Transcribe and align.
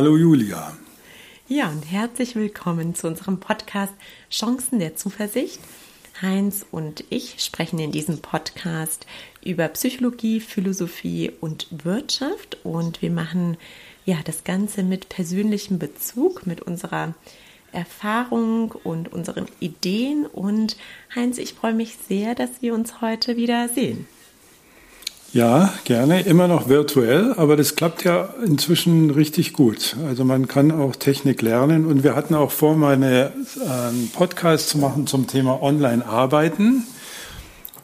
Hallo 0.00 0.16
Julia. 0.16 0.74
Ja, 1.46 1.68
und 1.68 1.82
herzlich 1.82 2.34
willkommen 2.34 2.94
zu 2.94 3.06
unserem 3.06 3.38
Podcast 3.38 3.92
Chancen 4.30 4.78
der 4.78 4.96
Zuversicht. 4.96 5.60
Heinz 6.22 6.64
und 6.70 7.04
ich 7.10 7.44
sprechen 7.44 7.78
in 7.78 7.92
diesem 7.92 8.22
Podcast 8.22 9.06
über 9.44 9.68
Psychologie, 9.68 10.40
Philosophie 10.40 11.30
und 11.42 11.66
Wirtschaft 11.84 12.56
und 12.64 13.02
wir 13.02 13.10
machen 13.10 13.58
ja 14.06 14.16
das 14.24 14.42
Ganze 14.42 14.84
mit 14.84 15.10
persönlichem 15.10 15.78
Bezug, 15.78 16.46
mit 16.46 16.62
unserer 16.62 17.12
Erfahrung 17.70 18.70
und 18.70 19.12
unseren 19.12 19.48
Ideen. 19.60 20.24
Und 20.24 20.78
Heinz, 21.14 21.36
ich 21.36 21.52
freue 21.52 21.74
mich 21.74 21.98
sehr, 22.08 22.34
dass 22.34 22.62
wir 22.62 22.72
uns 22.72 23.02
heute 23.02 23.36
wieder 23.36 23.68
sehen. 23.68 24.08
Ja, 25.32 25.72
gerne, 25.84 26.22
immer 26.22 26.48
noch 26.48 26.68
virtuell, 26.68 27.34
aber 27.36 27.56
das 27.56 27.76
klappt 27.76 28.02
ja 28.02 28.34
inzwischen 28.44 29.10
richtig 29.10 29.52
gut. 29.52 29.94
Also 30.08 30.24
man 30.24 30.48
kann 30.48 30.72
auch 30.72 30.96
Technik 30.96 31.40
lernen 31.40 31.86
und 31.86 32.02
wir 32.02 32.16
hatten 32.16 32.34
auch 32.34 32.50
vor, 32.50 32.76
mal 32.76 32.94
eine, 32.94 33.32
einen 33.60 34.10
Podcast 34.12 34.70
zu 34.70 34.78
machen 34.78 35.06
zum 35.06 35.28
Thema 35.28 35.62
Online-Arbeiten. 35.62 36.84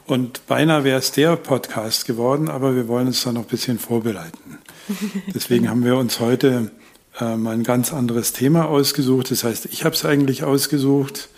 Und 0.07 0.45
beinahe 0.47 0.83
wäre 0.83 0.99
es 0.99 1.13
der 1.13 1.37
Podcast 1.37 2.05
geworden, 2.05 2.49
aber 2.49 2.75
wir 2.75 2.89
wollen 2.89 3.07
uns 3.07 3.23
da 3.23 3.31
noch 3.31 3.43
ein 3.43 3.47
bisschen 3.47 3.79
vorbereiten. 3.79 4.57
Deswegen 5.33 5.69
haben 5.69 5.85
wir 5.85 5.95
uns 5.95 6.19
heute 6.19 6.71
äh, 7.17 7.37
mal 7.37 7.53
ein 7.53 7.63
ganz 7.63 7.93
anderes 7.93 8.33
Thema 8.33 8.65
ausgesucht. 8.65 9.31
Das 9.31 9.45
heißt, 9.45 9.67
ich 9.67 9.85
habe 9.85 9.95
es 9.95 10.03
eigentlich 10.03 10.43
ausgesucht 10.43 11.29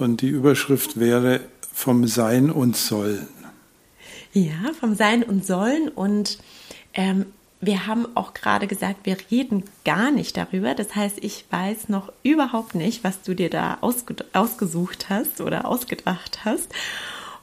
und 0.00 0.20
die 0.20 0.30
Überschrift 0.30 0.98
wäre 0.98 1.42
vom 1.72 2.08
Sein 2.08 2.50
und 2.50 2.76
Sollen. 2.76 3.28
Ja, 4.34 4.72
vom 4.78 4.96
Sein 4.96 5.22
und 5.22 5.46
Sollen. 5.46 5.88
Und 5.88 6.38
ähm, 6.92 7.26
wir 7.60 7.86
haben 7.86 8.16
auch 8.16 8.34
gerade 8.34 8.66
gesagt, 8.66 9.06
wir 9.06 9.16
reden 9.30 9.62
gar 9.84 10.10
nicht 10.10 10.36
darüber. 10.36 10.74
Das 10.74 10.94
heißt, 10.96 11.22
ich 11.22 11.44
weiß 11.50 11.88
noch 11.88 12.12
überhaupt 12.24 12.74
nicht, 12.74 13.04
was 13.04 13.22
du 13.22 13.34
dir 13.34 13.48
da 13.48 13.78
ausge 13.80 14.16
ausgesucht 14.32 15.08
hast 15.08 15.40
oder 15.40 15.66
ausgedacht 15.66 16.44
hast. 16.44 16.74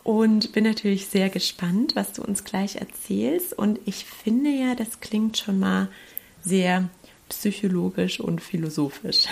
Und 0.03 0.51
bin 0.51 0.65
natürlich 0.65 1.07
sehr 1.07 1.29
gespannt, 1.29 1.95
was 1.95 2.11
du 2.11 2.23
uns 2.23 2.43
gleich 2.43 2.75
erzählst. 2.75 3.53
Und 3.53 3.79
ich 3.85 4.03
finde 4.03 4.49
ja, 4.49 4.75
das 4.75 4.99
klingt 4.99 5.37
schon 5.37 5.59
mal 5.59 5.87
sehr 6.43 6.89
psychologisch 7.29 8.19
und 8.19 8.41
philosophisch. 8.41 9.27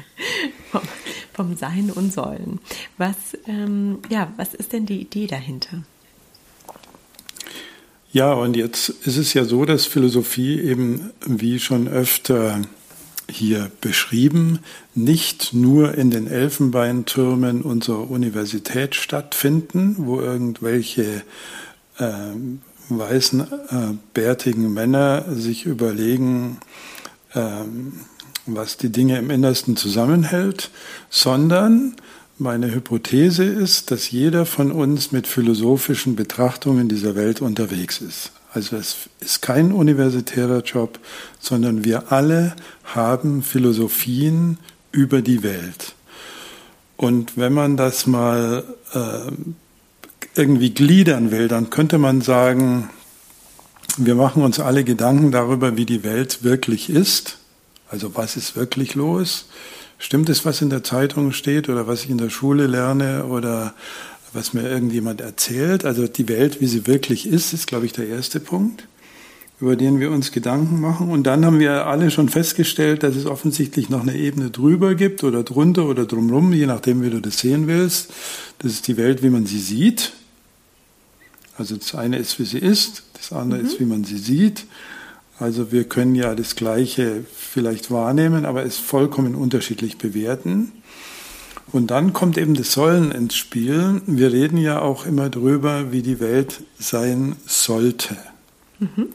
vom, 0.70 0.80
vom, 1.34 1.56
Sein 1.56 1.90
und 1.90 2.14
Sollen. 2.14 2.60
Was, 2.96 3.36
ähm, 3.46 3.98
ja, 4.08 4.32
was 4.38 4.54
ist 4.54 4.72
denn 4.72 4.86
die 4.86 5.02
Idee 5.02 5.26
dahinter? 5.26 5.82
Ja, 8.10 8.32
und 8.32 8.56
jetzt 8.56 8.88
ist 8.88 9.18
es 9.18 9.34
ja 9.34 9.44
so, 9.44 9.66
dass 9.66 9.84
Philosophie 9.84 10.58
eben, 10.60 11.10
wie 11.26 11.58
schon 11.58 11.88
öfter 11.88 12.62
hier 13.30 13.70
beschrieben, 13.82 14.60
nicht 14.94 15.52
nur 15.52 15.94
in 15.94 16.10
den 16.10 16.26
Elfenbeintürmen 16.26 17.60
unserer 17.60 18.10
Universität 18.10 18.94
stattfinden, 18.94 19.96
wo 19.98 20.20
irgendwelche 20.20 21.22
äh, 21.98 22.30
weißen, 22.88 23.40
äh, 23.40 23.94
bärtigen 24.14 24.72
Männer 24.72 25.26
sich 25.28 25.66
überlegen, 25.66 26.58
äh, 27.34 27.42
was 28.46 28.78
die 28.78 28.90
Dinge 28.90 29.18
im 29.18 29.28
Innersten 29.28 29.76
zusammenhält, 29.76 30.70
sondern 31.10 31.94
meine 32.38 32.72
Hypothese 32.72 33.44
ist, 33.44 33.90
dass 33.90 34.10
jeder 34.10 34.46
von 34.46 34.70
uns 34.70 35.12
mit 35.12 35.26
philosophischen 35.26 36.16
Betrachtungen 36.16 36.88
dieser 36.88 37.14
Welt 37.14 37.40
unterwegs 37.40 38.00
ist. 38.00 38.32
Also 38.52 38.76
es 38.76 38.96
ist 39.20 39.42
kein 39.42 39.72
universitärer 39.72 40.62
Job, 40.62 40.98
sondern 41.38 41.84
wir 41.84 42.12
alle 42.12 42.54
haben 42.84 43.42
Philosophien 43.42 44.58
über 44.92 45.20
die 45.20 45.42
Welt. 45.42 45.94
Und 46.96 47.36
wenn 47.36 47.52
man 47.52 47.76
das 47.76 48.06
mal 48.06 48.64
äh, 48.94 49.30
irgendwie 50.34 50.70
gliedern 50.70 51.30
will, 51.30 51.48
dann 51.48 51.70
könnte 51.70 51.98
man 51.98 52.20
sagen, 52.20 52.88
wir 53.96 54.14
machen 54.14 54.42
uns 54.42 54.60
alle 54.60 54.84
Gedanken 54.84 55.30
darüber, 55.30 55.76
wie 55.76 55.86
die 55.86 56.04
Welt 56.04 56.42
wirklich 56.42 56.88
ist. 56.88 57.38
Also 57.90 58.14
was 58.14 58.36
ist 58.36 58.56
wirklich 58.56 58.94
los? 58.94 59.46
Stimmt 59.98 60.28
es, 60.28 60.44
was 60.44 60.62
in 60.62 60.70
der 60.70 60.84
Zeitung 60.84 61.32
steht 61.32 61.68
oder 61.68 61.86
was 61.86 62.04
ich 62.04 62.10
in 62.10 62.18
der 62.18 62.30
Schule 62.30 62.66
lerne 62.66 63.24
oder 63.24 63.74
was 64.32 64.52
mir 64.52 64.62
irgendjemand 64.62 65.20
erzählt? 65.20 65.84
Also 65.84 66.06
die 66.06 66.28
Welt, 66.28 66.60
wie 66.60 66.66
sie 66.66 66.86
wirklich 66.86 67.26
ist, 67.26 67.52
ist, 67.52 67.66
glaube 67.66 67.86
ich, 67.86 67.92
der 67.92 68.06
erste 68.06 68.38
Punkt, 68.38 68.86
über 69.60 69.74
den 69.74 69.98
wir 69.98 70.12
uns 70.12 70.30
Gedanken 70.30 70.80
machen. 70.80 71.08
Und 71.10 71.24
dann 71.24 71.44
haben 71.44 71.58
wir 71.58 71.86
alle 71.86 72.12
schon 72.12 72.28
festgestellt, 72.28 73.02
dass 73.02 73.16
es 73.16 73.26
offensichtlich 73.26 73.88
noch 73.90 74.02
eine 74.02 74.14
Ebene 74.14 74.50
drüber 74.50 74.94
gibt 74.94 75.24
oder 75.24 75.42
drunter 75.42 75.86
oder 75.86 76.06
drumherum, 76.06 76.52
je 76.52 76.66
nachdem, 76.66 77.02
wie 77.02 77.10
du 77.10 77.20
das 77.20 77.38
sehen 77.38 77.66
willst. 77.66 78.12
Das 78.60 78.72
ist 78.72 78.86
die 78.86 78.96
Welt, 78.96 79.22
wie 79.22 79.30
man 79.30 79.46
sie 79.46 79.58
sieht. 79.58 80.12
Also 81.56 81.76
das 81.76 81.96
eine 81.96 82.18
ist, 82.18 82.38
wie 82.38 82.44
sie 82.44 82.58
ist, 82.58 83.02
das 83.14 83.32
andere 83.32 83.60
mhm. 83.60 83.66
ist, 83.66 83.80
wie 83.80 83.84
man 83.84 84.04
sie 84.04 84.18
sieht. 84.18 84.64
Also 85.38 85.70
wir 85.70 85.84
können 85.84 86.14
ja 86.14 86.34
das 86.34 86.56
Gleiche 86.56 87.24
vielleicht 87.34 87.90
wahrnehmen, 87.90 88.44
aber 88.44 88.64
es 88.64 88.78
vollkommen 88.78 89.34
unterschiedlich 89.34 89.98
bewerten. 89.98 90.72
Und 91.70 91.90
dann 91.90 92.12
kommt 92.12 92.38
eben 92.38 92.54
das 92.54 92.72
Sollen 92.72 93.12
ins 93.12 93.36
Spiel. 93.36 94.00
Wir 94.06 94.32
reden 94.32 94.56
ja 94.56 94.80
auch 94.80 95.06
immer 95.06 95.28
darüber, 95.28 95.92
wie 95.92 96.02
die 96.02 96.18
Welt 96.18 96.62
sein 96.78 97.36
sollte. 97.46 98.16
Mhm. 98.78 99.08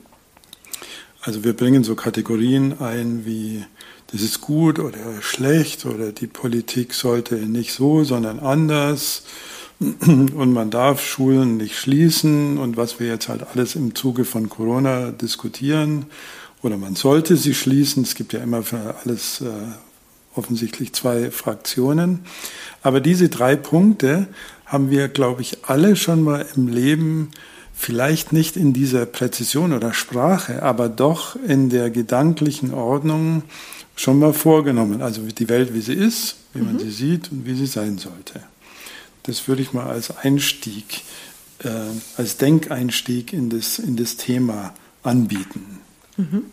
Also 1.22 1.44
wir 1.44 1.54
bringen 1.54 1.84
so 1.84 1.96
Kategorien 1.96 2.80
ein 2.80 3.26
wie 3.26 3.66
das 4.12 4.22
ist 4.22 4.42
gut 4.42 4.78
oder 4.78 5.22
schlecht 5.22 5.86
oder 5.88 6.12
die 6.12 6.28
Politik 6.28 6.94
sollte 6.94 7.36
nicht 7.36 7.74
so, 7.74 8.04
sondern 8.04 8.40
anders 8.40 9.24
und 10.02 10.54
man 10.54 10.70
darf 10.70 11.02
Schulen 11.02 11.58
nicht 11.58 11.78
schließen 11.78 12.58
und 12.58 12.78
was 12.78 13.00
wir 13.00 13.08
jetzt 13.08 13.30
halt 13.30 13.46
alles 13.54 13.76
im 13.76 13.96
Zuge 13.96 14.26
von 14.26 14.50
Corona 14.50 15.12
diskutieren 15.12 16.06
oder 16.62 16.78
man 16.78 16.96
sollte 16.96 17.36
sie 17.36 17.54
schließen. 17.54 18.04
Es 18.04 18.16
gibt 18.16 18.34
ja 18.34 18.40
immer 18.40 18.64
für 18.64 18.96
alles 19.04 19.42
äh, 19.42 19.50
offensichtlich 20.36 20.94
zwei 20.94 21.30
Fraktionen. 21.30 22.20
Aber 22.82 23.02
diese 23.02 23.30
drei 23.30 23.56
Punkte 23.56 24.28
haben 24.66 24.90
wir, 24.90 25.08
glaube 25.10 25.42
ich, 25.42 25.66
alle 25.66 25.96
schon 25.96 26.24
mal 26.24 26.46
im 26.56 26.68
Leben 26.68 27.32
vielleicht 27.74 28.34
nicht 28.34 28.56
in 28.56 28.72
dieser 28.72 29.06
Präzision 29.06 29.74
oder 29.74 29.94
Sprache, 29.94 30.64
aber 30.64 30.90
doch 30.90 31.36
in 31.36 31.70
der 31.70 31.90
gedanklichen 31.90 32.74
Ordnung 32.74 33.44
schon 33.96 34.20
mal 34.20 34.34
vorgenommen. 34.34 35.02
Also 35.02 35.22
die 35.22 35.50
Welt, 35.50 35.74
wie 35.74 35.82
sie 35.82 35.94
ist, 35.94 36.38
wie 36.54 36.62
man 36.62 36.76
mhm. 36.76 36.80
sie 36.80 36.92
sieht 36.92 37.32
und 37.32 37.46
wie 37.46 37.56
sie 37.56 37.66
sein 37.66 37.98
sollte. 37.98 38.42
Das 39.24 39.48
würde 39.48 39.62
ich 39.62 39.74
mal 39.74 39.88
als 39.88 40.16
Einstieg, 40.16 41.02
äh, 41.64 41.70
als 42.18 42.38
Denkeinstieg 42.38 43.34
in 43.34 43.50
das, 43.50 43.80
in 43.80 43.96
das 43.96 44.18
Thema 44.18 44.74
anbieten. 45.02 45.80
Mhm. 46.18 46.44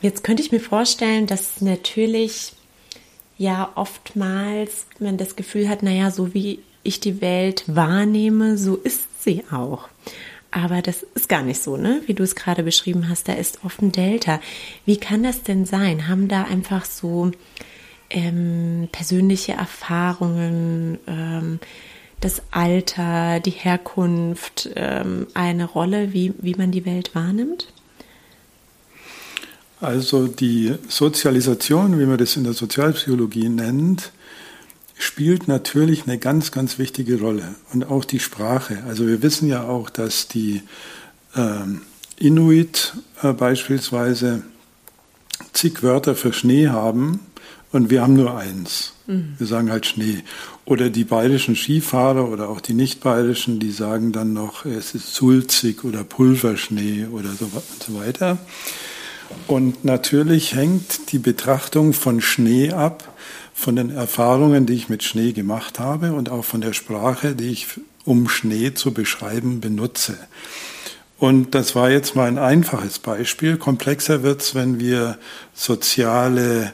Jetzt 0.00 0.22
könnte 0.22 0.42
ich 0.42 0.52
mir 0.52 0.60
vorstellen, 0.60 1.26
dass 1.26 1.60
natürlich 1.60 2.52
ja 3.38 3.72
oftmals 3.74 4.86
man 4.98 5.16
das 5.16 5.36
Gefühl 5.36 5.68
hat, 5.68 5.82
naja, 5.82 6.10
so 6.10 6.34
wie 6.34 6.60
ich 6.82 7.00
die 7.00 7.20
Welt 7.20 7.64
wahrnehme, 7.66 8.58
so 8.58 8.76
ist 8.76 9.22
sie 9.22 9.44
auch. 9.50 9.88
Aber 10.50 10.82
das 10.82 11.04
ist 11.14 11.28
gar 11.28 11.42
nicht 11.42 11.60
so, 11.60 11.76
ne? 11.76 12.02
Wie 12.06 12.14
du 12.14 12.22
es 12.22 12.36
gerade 12.36 12.62
beschrieben 12.62 13.08
hast, 13.08 13.26
da 13.26 13.32
ist 13.32 13.64
offen 13.64 13.90
Delta. 13.90 14.40
Wie 14.86 14.98
kann 14.98 15.24
das 15.24 15.42
denn 15.42 15.64
sein? 15.64 16.06
Haben 16.06 16.28
da 16.28 16.44
einfach 16.44 16.84
so 16.84 17.32
ähm, 18.10 18.88
persönliche 18.92 19.52
Erfahrungen, 19.52 20.98
ähm, 21.06 21.60
das 22.20 22.42
Alter, 22.50 23.40
die 23.40 23.50
Herkunft 23.50 24.70
ähm, 24.76 25.26
eine 25.34 25.66
Rolle, 25.66 26.12
wie, 26.12 26.32
wie 26.38 26.54
man 26.54 26.70
die 26.70 26.86
Welt 26.86 27.14
wahrnimmt? 27.14 27.68
Also 29.80 30.28
die 30.28 30.74
Sozialisation, 30.88 31.98
wie 31.98 32.06
man 32.06 32.16
das 32.16 32.36
in 32.36 32.44
der 32.44 32.54
Sozialpsychologie 32.54 33.50
nennt, 33.50 34.12
spielt 34.96 35.48
natürlich 35.48 36.04
eine 36.06 36.18
ganz, 36.18 36.52
ganz 36.52 36.78
wichtige 36.78 37.20
Rolle. 37.20 37.56
Und 37.72 37.90
auch 37.90 38.04
die 38.04 38.20
Sprache. 38.20 38.82
Also 38.88 39.06
wir 39.06 39.22
wissen 39.22 39.48
ja 39.48 39.64
auch, 39.64 39.90
dass 39.90 40.28
die 40.28 40.62
ähm, 41.36 41.82
Inuit 42.16 42.94
äh, 43.22 43.32
beispielsweise 43.32 44.44
zig 45.52 45.82
Wörter 45.82 46.14
für 46.14 46.32
Schnee 46.32 46.68
haben 46.68 47.20
und 47.74 47.90
wir 47.90 48.02
haben 48.02 48.14
nur 48.14 48.36
eins. 48.36 48.92
Mhm. 49.08 49.34
Wir 49.36 49.48
sagen 49.48 49.72
halt 49.72 49.84
Schnee. 49.84 50.22
Oder 50.64 50.90
die 50.90 51.02
bayerischen 51.02 51.56
Skifahrer 51.56 52.28
oder 52.28 52.48
auch 52.48 52.60
die 52.60 52.72
nicht 52.72 53.00
bayerischen, 53.00 53.58
die 53.58 53.72
sagen 53.72 54.12
dann 54.12 54.32
noch, 54.32 54.64
es 54.64 54.94
ist 54.94 55.12
sulzig 55.12 55.82
oder 55.82 56.04
Pulverschnee 56.04 57.06
oder 57.10 57.30
so, 57.30 57.46
und 57.46 57.82
so 57.84 57.98
weiter. 57.98 58.38
Und 59.48 59.84
natürlich 59.84 60.54
hängt 60.54 61.10
die 61.10 61.18
Betrachtung 61.18 61.94
von 61.94 62.20
Schnee 62.20 62.70
ab, 62.70 63.12
von 63.52 63.74
den 63.74 63.90
Erfahrungen, 63.90 64.66
die 64.66 64.74
ich 64.74 64.88
mit 64.88 65.02
Schnee 65.02 65.32
gemacht 65.32 65.80
habe 65.80 66.12
und 66.12 66.30
auch 66.30 66.44
von 66.44 66.60
der 66.60 66.74
Sprache, 66.74 67.34
die 67.34 67.48
ich, 67.48 67.66
um 68.04 68.28
Schnee 68.28 68.74
zu 68.74 68.94
beschreiben, 68.94 69.60
benutze. 69.60 70.16
Und 71.18 71.56
das 71.56 71.74
war 71.74 71.90
jetzt 71.90 72.14
mal 72.14 72.28
ein 72.28 72.38
einfaches 72.38 73.00
Beispiel. 73.00 73.56
Komplexer 73.56 74.22
wird 74.22 74.42
es, 74.42 74.54
wenn 74.54 74.78
wir 74.78 75.18
soziale 75.54 76.72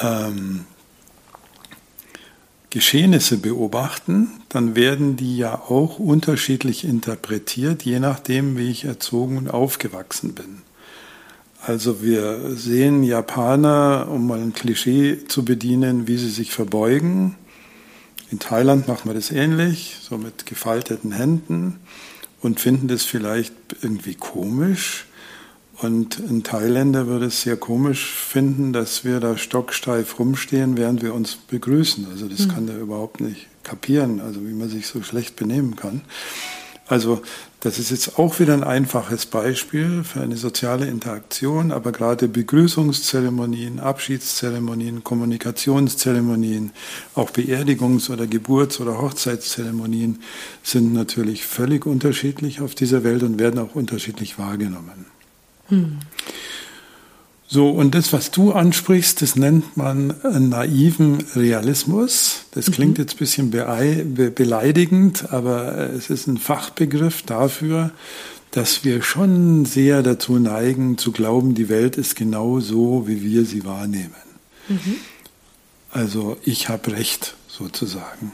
ähm, 0.00 0.64
Geschehnisse 2.70 3.38
beobachten, 3.38 4.28
dann 4.48 4.76
werden 4.76 5.16
die 5.16 5.38
ja 5.38 5.54
auch 5.54 5.98
unterschiedlich 5.98 6.84
interpretiert, 6.84 7.84
je 7.84 8.00
nachdem, 8.00 8.58
wie 8.58 8.70
ich 8.70 8.84
erzogen 8.84 9.38
und 9.38 9.48
aufgewachsen 9.48 10.34
bin. 10.34 10.62
Also 11.62 12.02
wir 12.02 12.54
sehen 12.54 13.02
Japaner, 13.02 14.08
um 14.10 14.26
mal 14.26 14.40
ein 14.40 14.52
Klischee 14.52 15.24
zu 15.26 15.44
bedienen, 15.44 16.06
wie 16.06 16.16
sie 16.16 16.30
sich 16.30 16.52
verbeugen. 16.52 17.34
In 18.30 18.38
Thailand 18.38 18.88
macht 18.88 19.06
man 19.06 19.14
das 19.14 19.30
ähnlich, 19.30 19.96
so 20.00 20.18
mit 20.18 20.46
gefalteten 20.46 21.12
Händen 21.12 21.80
und 22.40 22.60
finden 22.60 22.88
das 22.88 23.04
vielleicht 23.04 23.54
irgendwie 23.82 24.14
komisch. 24.14 25.05
Und 25.78 26.18
ein 26.18 26.42
Thailänder 26.42 27.06
würde 27.06 27.26
es 27.26 27.42
sehr 27.42 27.56
komisch 27.56 28.10
finden, 28.10 28.72
dass 28.72 29.04
wir 29.04 29.20
da 29.20 29.36
stocksteif 29.36 30.18
rumstehen, 30.18 30.76
während 30.76 31.02
wir 31.02 31.12
uns 31.12 31.36
begrüßen. 31.36 32.06
Also 32.10 32.28
das 32.28 32.46
mhm. 32.46 32.50
kann 32.50 32.68
er 32.68 32.78
überhaupt 32.78 33.20
nicht 33.20 33.46
kapieren, 33.62 34.20
also 34.20 34.40
wie 34.46 34.54
man 34.54 34.70
sich 34.70 34.86
so 34.86 35.02
schlecht 35.02 35.36
benehmen 35.36 35.76
kann. 35.76 36.02
Also 36.88 37.20
das 37.60 37.80
ist 37.80 37.90
jetzt 37.90 38.16
auch 38.16 38.38
wieder 38.38 38.54
ein 38.54 38.62
einfaches 38.62 39.26
Beispiel 39.26 40.04
für 40.04 40.20
eine 40.20 40.36
soziale 40.36 40.86
Interaktion, 40.86 41.72
aber 41.72 41.90
gerade 41.90 42.28
Begrüßungszeremonien, 42.28 43.80
Abschiedszeremonien, 43.80 45.02
Kommunikationszeremonien, 45.02 46.70
auch 47.16 47.30
Beerdigungs- 47.30 48.08
oder 48.08 48.28
Geburts- 48.28 48.80
oder 48.80 49.02
Hochzeitszeremonien 49.02 50.20
sind 50.62 50.92
natürlich 50.92 51.44
völlig 51.44 51.86
unterschiedlich 51.86 52.60
auf 52.60 52.76
dieser 52.76 53.02
Welt 53.02 53.24
und 53.24 53.40
werden 53.40 53.58
auch 53.58 53.74
unterschiedlich 53.74 54.38
wahrgenommen. 54.38 55.15
Hm. 55.68 55.98
So, 57.48 57.70
und 57.70 57.94
das, 57.94 58.12
was 58.12 58.32
du 58.32 58.52
ansprichst, 58.52 59.22
das 59.22 59.36
nennt 59.36 59.76
man 59.76 60.14
naiven 60.24 61.24
Realismus. 61.36 62.46
Das 62.50 62.72
klingt 62.72 62.98
mhm. 62.98 63.04
jetzt 63.04 63.14
ein 63.14 63.18
bisschen 63.18 63.50
beleidigend, 63.50 65.32
aber 65.32 65.90
es 65.90 66.10
ist 66.10 66.26
ein 66.26 66.38
Fachbegriff 66.38 67.22
dafür, 67.22 67.92
dass 68.50 68.84
wir 68.84 69.02
schon 69.02 69.64
sehr 69.64 70.02
dazu 70.02 70.38
neigen, 70.38 70.98
zu 70.98 71.12
glauben, 71.12 71.54
die 71.54 71.68
Welt 71.68 71.96
ist 71.96 72.16
genau 72.16 72.58
so, 72.58 73.06
wie 73.06 73.22
wir 73.22 73.44
sie 73.44 73.64
wahrnehmen. 73.64 74.14
Mhm. 74.68 74.96
Also 75.90 76.38
ich 76.44 76.68
habe 76.68 76.92
recht, 76.92 77.36
sozusagen. 77.46 78.32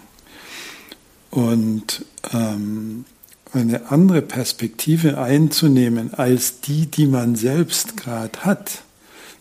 Und 1.31 2.05
ähm, 2.33 3.05
eine 3.53 3.91
andere 3.91 4.23
Perspektive 4.23 5.19
einzunehmen 5.19 6.15
als 6.15 6.61
die, 6.61 6.87
die 6.87 7.07
man 7.07 7.37
selbst 7.37 7.97
gerade 7.97 8.41
hat, 8.41 8.83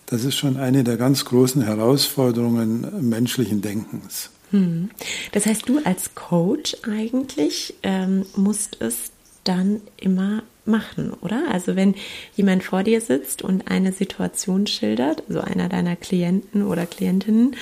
das 0.06 0.26
ist 0.26 0.36
schon 0.36 0.58
eine 0.58 0.84
der 0.84 0.98
ganz 0.98 1.24
großen 1.24 1.62
Herausforderungen 1.62 3.10
menschlichen 3.10 3.62
Denkens. 3.62 4.30
Hm. 4.52 4.90
Das 5.32 5.46
heißt, 5.46 5.70
du 5.70 5.80
als 5.86 6.16
Coach 6.16 6.76
eigentlich 6.84 7.76
ähm, 7.84 8.26
musst 8.36 8.82
es 8.82 9.12
dann 9.46 9.80
immer 9.96 10.44
machen, 10.66 11.14
oder? 11.22 11.46
Also 11.50 11.78
wenn 11.78 11.96
jemand 12.36 12.64
vor 12.64 12.84
dir 12.84 13.00
sitzt 13.00 13.42
und 13.42 13.72
eine 13.72 13.94
Situation 13.94 14.68
schildert, 14.68 15.24
also 15.30 15.40
einer 15.40 15.70
deiner 15.70 15.96
Klienten 15.96 16.64
oder 16.64 16.86
Klientinnen, 16.86 17.56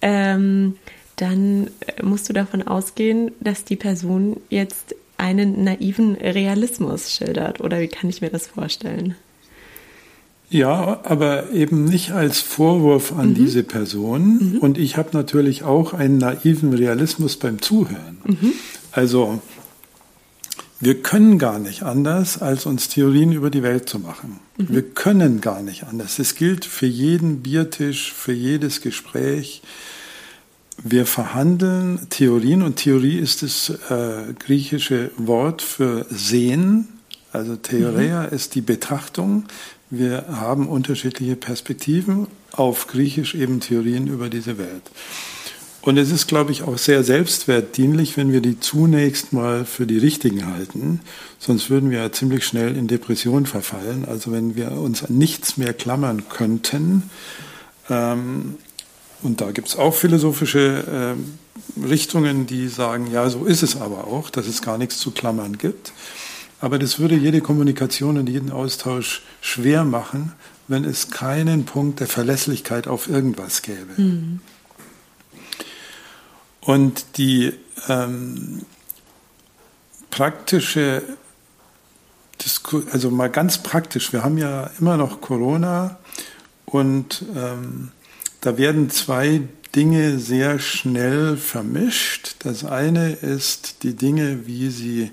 ähm, 0.00 0.76
dann 1.16 1.70
musst 2.00 2.28
du 2.28 2.32
davon 2.32 2.62
ausgehen, 2.62 3.32
dass 3.40 3.64
die 3.64 3.76
Person 3.76 4.40
jetzt 4.50 4.94
einen 5.18 5.64
naiven 5.64 6.14
Realismus 6.14 7.12
schildert. 7.12 7.60
Oder 7.60 7.80
wie 7.80 7.88
kann 7.88 8.08
ich 8.08 8.20
mir 8.20 8.30
das 8.30 8.46
vorstellen? 8.46 9.14
Ja, 10.50 11.00
aber 11.04 11.52
eben 11.52 11.84
nicht 11.84 12.12
als 12.12 12.40
Vorwurf 12.40 13.12
an 13.12 13.30
mhm. 13.30 13.34
diese 13.34 13.62
Person. 13.62 14.54
Mhm. 14.54 14.58
Und 14.58 14.78
ich 14.78 14.96
habe 14.96 15.10
natürlich 15.12 15.62
auch 15.62 15.92
einen 15.92 16.16
naiven 16.16 16.72
Realismus 16.72 17.36
beim 17.36 17.60
Zuhören. 17.60 18.18
Mhm. 18.24 18.52
Also 18.92 19.42
wir 20.80 21.02
können 21.02 21.38
gar 21.38 21.58
nicht 21.58 21.82
anders, 21.82 22.40
als 22.40 22.64
uns 22.64 22.88
Theorien 22.88 23.32
über 23.32 23.50
die 23.50 23.62
Welt 23.62 23.88
zu 23.88 23.98
machen. 23.98 24.38
Mhm. 24.56 24.66
Wir 24.70 24.82
können 24.82 25.40
gar 25.40 25.62
nicht 25.62 25.84
anders. 25.84 26.18
Es 26.18 26.34
gilt 26.34 26.64
für 26.64 26.86
jeden 26.86 27.42
Biertisch, 27.42 28.12
für 28.12 28.32
jedes 28.32 28.80
Gespräch. 28.80 29.62
Wir 30.82 31.06
verhandeln 31.06 32.06
Theorien 32.08 32.62
und 32.62 32.76
Theorie 32.76 33.18
ist 33.18 33.42
das 33.42 33.70
äh, 33.90 34.32
griechische 34.38 35.10
Wort 35.16 35.60
für 35.60 36.06
sehen. 36.08 36.88
Also 37.32 37.56
Theoria 37.56 38.22
mhm. 38.22 38.34
ist 38.34 38.54
die 38.54 38.60
Betrachtung. 38.60 39.44
Wir 39.90 40.26
haben 40.28 40.68
unterschiedliche 40.68 41.34
Perspektiven 41.36 42.28
auf 42.52 42.86
Griechisch 42.86 43.34
eben 43.34 43.60
Theorien 43.60 44.06
über 44.06 44.28
diese 44.28 44.58
Welt. 44.58 44.82
Und 45.80 45.96
es 45.96 46.10
ist, 46.10 46.26
glaube 46.26 46.52
ich, 46.52 46.62
auch 46.62 46.76
sehr 46.76 47.02
selbstwertdienlich, 47.02 48.16
wenn 48.16 48.32
wir 48.32 48.40
die 48.40 48.60
zunächst 48.60 49.32
mal 49.32 49.64
für 49.64 49.86
die 49.86 49.98
richtigen 49.98 50.46
halten. 50.46 51.00
Sonst 51.38 51.70
würden 51.70 51.90
wir 51.90 51.98
ja 51.98 52.12
ziemlich 52.12 52.44
schnell 52.44 52.76
in 52.76 52.88
Depression 52.88 53.46
verfallen. 53.46 54.04
Also 54.06 54.30
wenn 54.30 54.54
wir 54.54 54.72
uns 54.72 55.04
an 55.04 55.16
nichts 55.16 55.56
mehr 55.56 55.72
klammern 55.72 56.28
könnten. 56.28 57.04
Ähm, 57.88 58.56
und 59.22 59.40
da 59.40 59.50
gibt 59.50 59.68
es 59.68 59.76
auch 59.76 59.94
philosophische 59.94 61.16
äh, 61.16 61.84
Richtungen, 61.86 62.46
die 62.46 62.68
sagen, 62.68 63.10
ja, 63.10 63.28
so 63.28 63.44
ist 63.44 63.62
es 63.62 63.80
aber 63.80 64.06
auch, 64.06 64.30
dass 64.30 64.46
es 64.46 64.62
gar 64.62 64.78
nichts 64.78 64.98
zu 64.98 65.10
klammern 65.10 65.58
gibt. 65.58 65.92
Aber 66.60 66.78
das 66.78 66.98
würde 66.98 67.14
jede 67.14 67.40
Kommunikation 67.40 68.18
und 68.18 68.28
jeden 68.28 68.50
Austausch 68.50 69.22
schwer 69.40 69.84
machen, 69.84 70.32
wenn 70.66 70.84
es 70.84 71.10
keinen 71.10 71.64
Punkt 71.64 72.00
der 72.00 72.06
Verlässlichkeit 72.06 72.88
auf 72.88 73.08
irgendwas 73.08 73.62
gäbe. 73.62 73.94
Mhm. 73.96 74.40
Und 76.60 77.16
die 77.16 77.54
ähm, 77.88 78.62
praktische, 80.10 81.02
also 82.92 83.10
mal 83.10 83.30
ganz 83.30 83.62
praktisch, 83.62 84.12
wir 84.12 84.22
haben 84.22 84.36
ja 84.36 84.70
immer 84.78 84.96
noch 84.96 85.20
Corona 85.20 85.98
und 86.66 87.24
ähm, 87.34 87.92
da 88.40 88.56
werden 88.58 88.90
zwei 88.90 89.42
Dinge 89.74 90.18
sehr 90.18 90.58
schnell 90.58 91.36
vermischt. 91.36 92.36
Das 92.40 92.64
eine 92.64 93.12
ist 93.12 93.82
die 93.82 93.94
Dinge, 93.94 94.46
wie 94.46 94.70
sie 94.70 95.10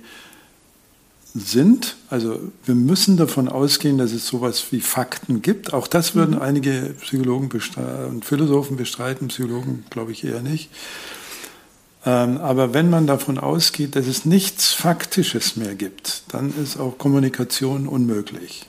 sind. 1.34 1.98
Also 2.10 2.40
wir 2.64 2.76
müssen 2.76 3.18
davon 3.18 3.50
ausgehen, 3.50 3.98
dass 3.98 4.14
es 4.14 4.26
sowas 4.26 4.66
wie 4.72 4.80
Fakten 4.80 5.42
gibt. 5.42 5.74
Auch 5.74 5.88
das 5.88 6.16
würden 6.16 6.36
mhm. 6.36 6.42
einige 6.42 6.96
Psychologen 7.02 7.50
und 8.10 8.24
Philosophen 8.24 8.78
bestreiten, 8.78 9.28
Psychologen 9.28 9.84
glaube 9.90 10.14
ich 10.14 10.24
eher 10.24 10.42
nicht. 10.42 10.70
Ähm, 12.06 12.38
aber 12.38 12.74
wenn 12.74 12.90
man 12.90 13.06
davon 13.08 13.38
ausgeht, 13.38 13.98
dass 13.98 14.08
es 14.08 14.24
nichts 14.24 14.72
Faktisches 14.72 15.58
mehr 15.58 15.76
gibt, 15.76 16.24
dann 16.30 16.54
ist 16.62 16.78
auch 16.78 16.98
Kommunikation 16.98 17.88
unmöglich. 17.88 18.66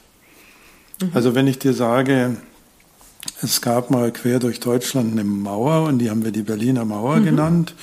Mhm. 1.01 1.11
Also 1.15 1.37
wenn 1.37 1.47
ich 1.47 1.61
dir 1.61 1.73
sage, 1.73 2.37
es 3.42 3.61
gab 3.61 3.90
mal 3.90 4.12
quer 4.12 4.38
durch 4.38 4.61
Deutschland 4.61 5.12
eine 5.12 5.25
Mauer 5.25 5.85
und 5.85 5.99
die 5.99 6.11
haben 6.11 6.25
wir 6.25 6.33
die 6.33 6.42
Berliner 6.42 6.85
Mauer 6.85 7.16
mhm. 7.16 7.25
genannt 7.25 7.75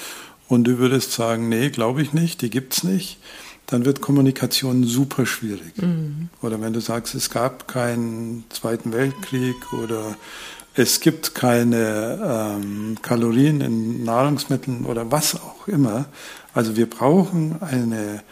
und 0.48 0.66
du 0.66 0.78
würdest 0.78 1.12
sagen, 1.12 1.50
nee, 1.50 1.70
glaube 1.70 2.02
ich 2.02 2.14
nicht, 2.14 2.42
die 2.42 2.50
gibt 2.50 2.74
es 2.74 2.84
nicht 2.84 3.20
dann 3.68 3.86
wird 3.86 4.02
Kommunikation 4.02 4.84
super 4.84 5.26
schwierig. 5.26 5.78
Mhm. 5.82 6.30
Oder 6.42 6.62
wenn 6.62 6.74
du 6.74 6.80
sagst, 6.80 7.16
es 7.16 7.30
gab 7.30 7.68
keinen 7.68 8.44
Zweiten 8.50 8.94
Weltkrieg 8.94 9.56
oder 9.74 10.16
es 10.76 11.00
gibt 11.00 11.36
keine 11.36 12.58
ähm, 12.62 12.98
Kalorien 13.02 13.62
in 13.62 14.04
Nahrungsmitteln 14.04 14.86
oder 14.86 15.12
was 15.12 15.36
auch 15.36 15.68
immer. 15.68 16.06
Also 16.54 16.76
wir 16.76 16.90
brauchen 16.90 17.62
eine, 17.62 18.24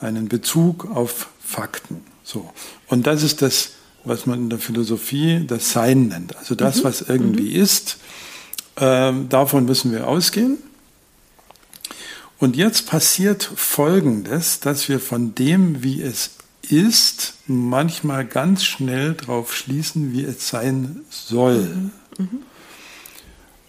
einen 0.00 0.28
Bezug 0.28 0.90
auf 0.90 1.28
Fakten. 1.40 2.02
So. 2.22 2.50
Und 2.86 3.06
das 3.06 3.22
ist 3.22 3.42
das, 3.42 3.72
was 4.04 4.26
man 4.26 4.38
in 4.40 4.50
der 4.50 4.58
Philosophie 4.58 5.44
das 5.46 5.72
Sein 5.72 6.08
nennt. 6.08 6.36
Also 6.36 6.54
das, 6.54 6.78
mhm. 6.78 6.84
was 6.84 7.02
irgendwie 7.02 7.56
mhm. 7.56 7.62
ist. 7.62 7.98
Ähm, 8.76 9.28
davon 9.28 9.64
müssen 9.64 9.92
wir 9.92 10.06
ausgehen. 10.06 10.58
Und 12.38 12.56
jetzt 12.56 12.86
passiert 12.86 13.42
Folgendes, 13.42 14.60
dass 14.60 14.88
wir 14.88 15.00
von 15.00 15.34
dem, 15.34 15.82
wie 15.82 16.00
es 16.00 16.30
ist, 16.62 17.34
manchmal 17.46 18.24
ganz 18.24 18.64
schnell 18.64 19.14
darauf 19.14 19.54
schließen, 19.54 20.12
wie 20.12 20.24
es 20.24 20.48
sein 20.48 21.00
soll. 21.10 21.64
Mhm. 21.64 21.90
Mhm. 22.18 22.42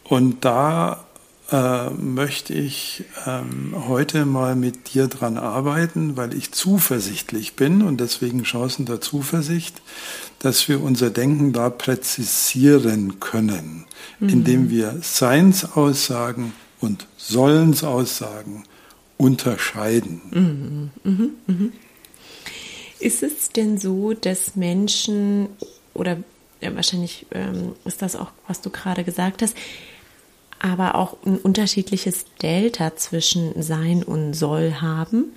Und 0.03 0.45
da 0.45 1.05
äh, 1.51 1.89
möchte 1.89 2.53
ich 2.53 3.03
ähm, 3.25 3.73
heute 3.87 4.25
mal 4.25 4.55
mit 4.55 4.93
dir 4.93 5.07
dran 5.07 5.37
arbeiten, 5.37 6.15
weil 6.15 6.33
ich 6.33 6.51
zuversichtlich 6.51 7.55
bin 7.55 7.81
und 7.81 7.99
deswegen 7.99 8.43
Chancen 8.43 8.85
der 8.85 9.01
Zuversicht, 9.01 9.81
dass 10.39 10.67
wir 10.67 10.81
unser 10.81 11.09
Denken 11.09 11.51
da 11.51 11.69
präzisieren 11.69 13.19
können, 13.19 13.85
mhm. 14.19 14.29
indem 14.29 14.69
wir 14.69 14.97
Seinsaussagen 15.01 16.53
und 16.81 17.07
Sollensaussagen 17.17 18.63
unterscheiden. 19.17 20.21
Mhm, 20.31 21.11
mhm, 21.11 21.29
mhm. 21.47 21.73
Ist 22.99 23.23
es 23.23 23.49
denn 23.49 23.77
so, 23.77 24.13
dass 24.13 24.55
Menschen 24.55 25.47
oder 25.93 26.17
ja, 26.61 26.75
wahrscheinlich 26.75 27.25
ähm, 27.31 27.73
ist 27.85 28.01
das 28.01 28.15
auch, 28.15 28.31
was 28.47 28.61
du 28.61 28.69
gerade 28.69 29.03
gesagt 29.03 29.41
hast, 29.41 29.55
aber 30.59 30.95
auch 30.95 31.17
ein 31.25 31.37
unterschiedliches 31.37 32.25
Delta 32.41 32.95
zwischen 32.95 33.61
sein 33.61 34.03
und 34.03 34.33
soll 34.33 34.75
haben? 34.81 35.33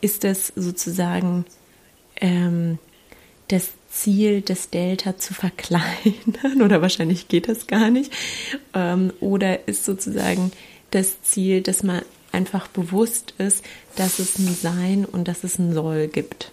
Ist 0.00 0.24
das 0.24 0.52
sozusagen 0.54 1.44
ähm, 2.20 2.78
das 3.48 3.70
Ziel, 3.90 4.42
das 4.42 4.70
Delta 4.70 5.16
zu 5.16 5.34
verkleinern 5.34 6.62
oder 6.62 6.82
wahrscheinlich 6.82 7.28
geht 7.28 7.48
das 7.48 7.66
gar 7.66 7.90
nicht? 7.90 8.12
Ähm, 8.74 9.12
oder 9.20 9.66
ist 9.66 9.84
sozusagen 9.84 10.52
das 10.90 11.22
Ziel, 11.22 11.62
dass 11.62 11.82
man 11.82 12.02
einfach 12.32 12.68
bewusst 12.68 13.34
ist, 13.38 13.64
dass 13.96 14.18
es 14.18 14.38
ein 14.38 14.54
Sein 14.54 15.04
und 15.04 15.28
dass 15.28 15.44
es 15.44 15.58
ein 15.58 15.72
Soll 15.72 16.08
gibt? 16.08 16.52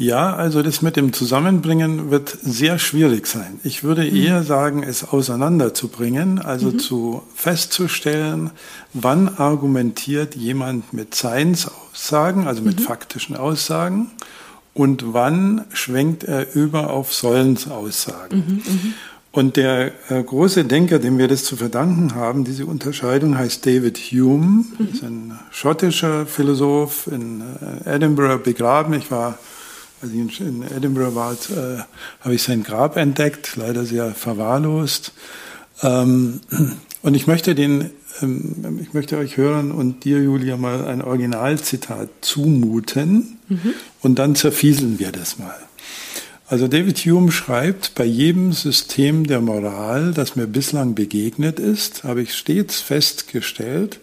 Ja, 0.00 0.34
also 0.34 0.62
das 0.62 0.80
mit 0.80 0.96
dem 0.96 1.12
Zusammenbringen 1.12 2.10
wird 2.10 2.34
sehr 2.40 2.78
schwierig 2.78 3.26
sein. 3.26 3.60
Ich 3.64 3.84
würde 3.84 4.02
mhm. 4.02 4.16
eher 4.16 4.42
sagen, 4.44 4.82
es 4.82 5.04
auseinanderzubringen, 5.04 6.38
also 6.38 6.68
mhm. 6.68 6.78
zu 6.78 7.22
festzustellen, 7.34 8.50
wann 8.94 9.28
argumentiert 9.36 10.36
jemand 10.36 10.94
mit 10.94 11.14
Seinsaussagen, 11.14 12.46
also 12.46 12.62
mit 12.62 12.80
mhm. 12.80 12.84
faktischen 12.84 13.36
Aussagen, 13.36 14.10
und 14.72 15.12
wann 15.12 15.66
schwenkt 15.74 16.24
er 16.24 16.54
über 16.54 16.88
auf 16.88 17.12
Sollensaussagen. 17.12 18.38
Mhm, 18.38 18.54
mhm. 18.54 18.94
Und 19.32 19.56
der 19.56 19.92
äh, 20.08 20.22
große 20.22 20.64
Denker, 20.64 20.98
dem 20.98 21.18
wir 21.18 21.28
das 21.28 21.44
zu 21.44 21.56
verdanken 21.56 22.14
haben, 22.14 22.44
diese 22.44 22.64
Unterscheidung 22.64 23.36
heißt 23.36 23.66
David 23.66 23.98
Hume, 23.98 24.64
mhm. 24.78 24.88
ist 24.90 25.02
ein 25.02 25.38
schottischer 25.50 26.24
Philosoph 26.24 27.06
in 27.06 27.42
äh, 27.84 27.96
Edinburgh 27.96 28.42
begraben. 28.42 28.94
Ich 28.94 29.10
war 29.10 29.38
als 30.02 30.12
ich 30.12 30.40
in 30.40 30.62
Edinburgh 30.62 31.14
war, 31.14 31.32
äh, 31.32 31.82
habe 32.20 32.34
ich 32.34 32.42
sein 32.42 32.62
Grab 32.62 32.96
entdeckt, 32.96 33.56
leider 33.56 33.84
sehr 33.84 34.14
verwahrlost. 34.14 35.12
Ähm, 35.82 36.40
und 37.02 37.14
ich 37.14 37.26
möchte 37.26 37.54
den, 37.54 37.90
ähm, 38.22 38.78
ich 38.80 38.94
möchte 38.94 39.18
euch 39.18 39.36
hören 39.36 39.72
und 39.72 40.04
dir, 40.04 40.22
Julia, 40.22 40.56
mal 40.56 40.86
ein 40.86 41.02
Originalzitat 41.02 42.08
zumuten 42.20 43.38
mhm. 43.48 43.74
und 44.00 44.18
dann 44.18 44.34
zerfieseln 44.34 44.98
wir 44.98 45.12
das 45.12 45.38
mal. 45.38 45.56
Also 46.46 46.66
David 46.66 46.98
Hume 46.98 47.30
schreibt, 47.30 47.94
bei 47.94 48.04
jedem 48.04 48.52
System 48.52 49.24
der 49.24 49.40
Moral, 49.40 50.12
das 50.12 50.34
mir 50.34 50.48
bislang 50.48 50.96
begegnet 50.96 51.60
ist, 51.60 52.02
habe 52.02 52.22
ich 52.22 52.34
stets 52.34 52.80
festgestellt, 52.80 54.00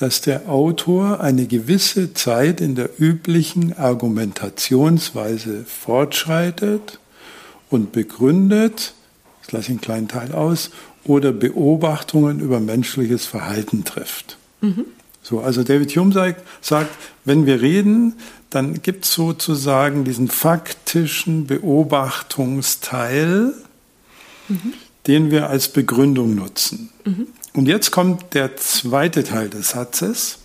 dass 0.00 0.20
der 0.22 0.48
Autor 0.48 1.20
eine 1.20 1.46
gewisse 1.46 2.14
Zeit 2.14 2.60
in 2.62 2.74
der 2.74 2.88
üblichen 2.98 3.76
Argumentationsweise 3.76 5.66
fortschreitet 5.66 6.98
und 7.68 7.92
begründet, 7.92 8.94
das 9.42 9.52
lasse 9.52 9.66
ich 9.66 9.70
einen 9.70 9.82
kleinen 9.82 10.08
Teil 10.08 10.32
aus, 10.32 10.70
oder 11.04 11.32
Beobachtungen 11.32 12.40
über 12.40 12.60
menschliches 12.60 13.26
Verhalten 13.26 13.84
trifft. 13.84 14.38
Mhm. 14.62 14.86
So, 15.22 15.40
also 15.40 15.62
David 15.62 15.94
Hume 15.94 16.14
sagt, 16.14 16.46
sagt, 16.62 16.96
wenn 17.26 17.44
wir 17.44 17.60
reden, 17.60 18.14
dann 18.48 18.80
gibt 18.80 19.04
es 19.04 19.12
sozusagen 19.12 20.04
diesen 20.04 20.28
faktischen 20.28 21.46
Beobachtungsteil, 21.46 23.52
mhm. 24.48 24.72
den 25.06 25.30
wir 25.30 25.50
als 25.50 25.68
Begründung 25.68 26.34
nutzen. 26.34 26.88
Mhm. 27.04 27.26
Und 27.52 27.66
jetzt 27.66 27.90
kommt 27.90 28.34
der 28.34 28.56
zweite 28.56 29.24
Teil 29.24 29.50
des 29.50 29.70
Satzes. 29.70 30.38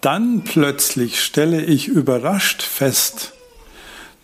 Dann 0.00 0.44
plötzlich 0.44 1.20
stelle 1.20 1.64
ich 1.64 1.88
überrascht 1.88 2.62
fest, 2.62 3.32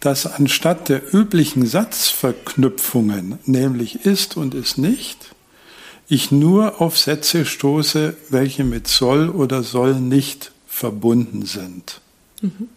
dass 0.01 0.27
anstatt 0.27 0.89
der 0.89 1.15
üblichen 1.15 1.67
Satzverknüpfungen, 1.67 3.39
nämlich 3.47 4.05
ist 4.05 4.37
und 4.37 4.55
ist 4.55 4.77
nicht, 4.77 5.33
ich 6.09 6.31
nur 6.31 6.81
auf 6.81 6.99
Sätze 6.99 7.47
stoße, 7.47 8.17
welche 8.29 8.65
mit 8.65 8.87
soll 8.87 9.31
oder 9.31 9.63
soll 9.63 9.95
nicht 9.95 10.53
verbunden 10.67 11.47
sind. 11.47 12.01
Mhm. 12.43 12.69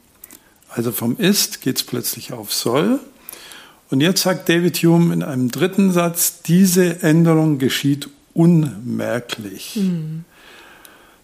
Also 0.69 0.91
vom 0.91 1.17
ist 1.17 1.61
geht 1.61 1.77
es 1.77 1.83
plötzlich 1.83 2.31
auf 2.31 2.53
soll. 2.53 2.99
Und 3.89 4.01
jetzt 4.01 4.21
sagt 4.21 4.47
David 4.47 4.77
Hume 4.77 5.13
in 5.13 5.23
einem 5.23 5.51
dritten 5.51 5.91
Satz, 5.91 6.41
diese 6.43 7.01
Änderung 7.03 7.57
geschieht 7.57 8.09
unmerklich. 8.35 9.77
Mhm. 9.77 10.25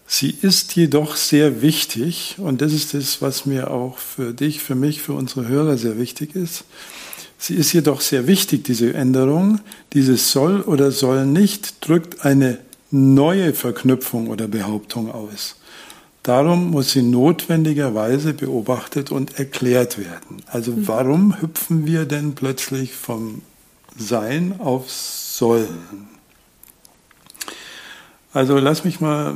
Sie 0.06 0.30
ist 0.30 0.74
jedoch 0.74 1.14
sehr 1.14 1.62
wichtig 1.62 2.36
und 2.38 2.60
das 2.60 2.72
ist 2.72 2.92
das, 2.94 3.22
was 3.22 3.46
mir 3.46 3.70
auch 3.70 3.98
für 3.98 4.34
dich, 4.34 4.60
für 4.60 4.74
mich, 4.74 5.00
für 5.00 5.12
unsere 5.12 5.46
Hörer 5.46 5.78
sehr 5.78 5.98
wichtig 5.98 6.34
ist. 6.34 6.64
Sie 7.38 7.54
ist 7.54 7.72
jedoch 7.72 8.00
sehr 8.00 8.26
wichtig, 8.26 8.64
diese 8.64 8.94
Änderung. 8.94 9.60
Dieses 9.94 10.30
soll 10.30 10.60
oder 10.60 10.90
soll 10.90 11.26
nicht 11.26 11.86
drückt 11.86 12.24
eine 12.24 12.58
neue 12.90 13.54
Verknüpfung 13.54 14.28
oder 14.28 14.48
Behauptung 14.48 15.10
aus. 15.10 15.56
Darum 16.22 16.70
muss 16.70 16.92
sie 16.92 17.02
notwendigerweise 17.02 18.32
beobachtet 18.32 19.10
und 19.10 19.38
erklärt 19.38 19.98
werden. 19.98 20.42
Also 20.46 20.72
mhm. 20.72 20.88
warum 20.88 21.40
hüpfen 21.40 21.84
wir 21.84 22.04
denn 22.04 22.34
plötzlich 22.34 22.92
vom 22.92 23.42
Sein 23.96 24.60
auf 24.60 24.90
Sollen? 24.90 26.11
Also 28.34 28.58
lass 28.58 28.84
mich 28.84 29.00
mal, 29.00 29.34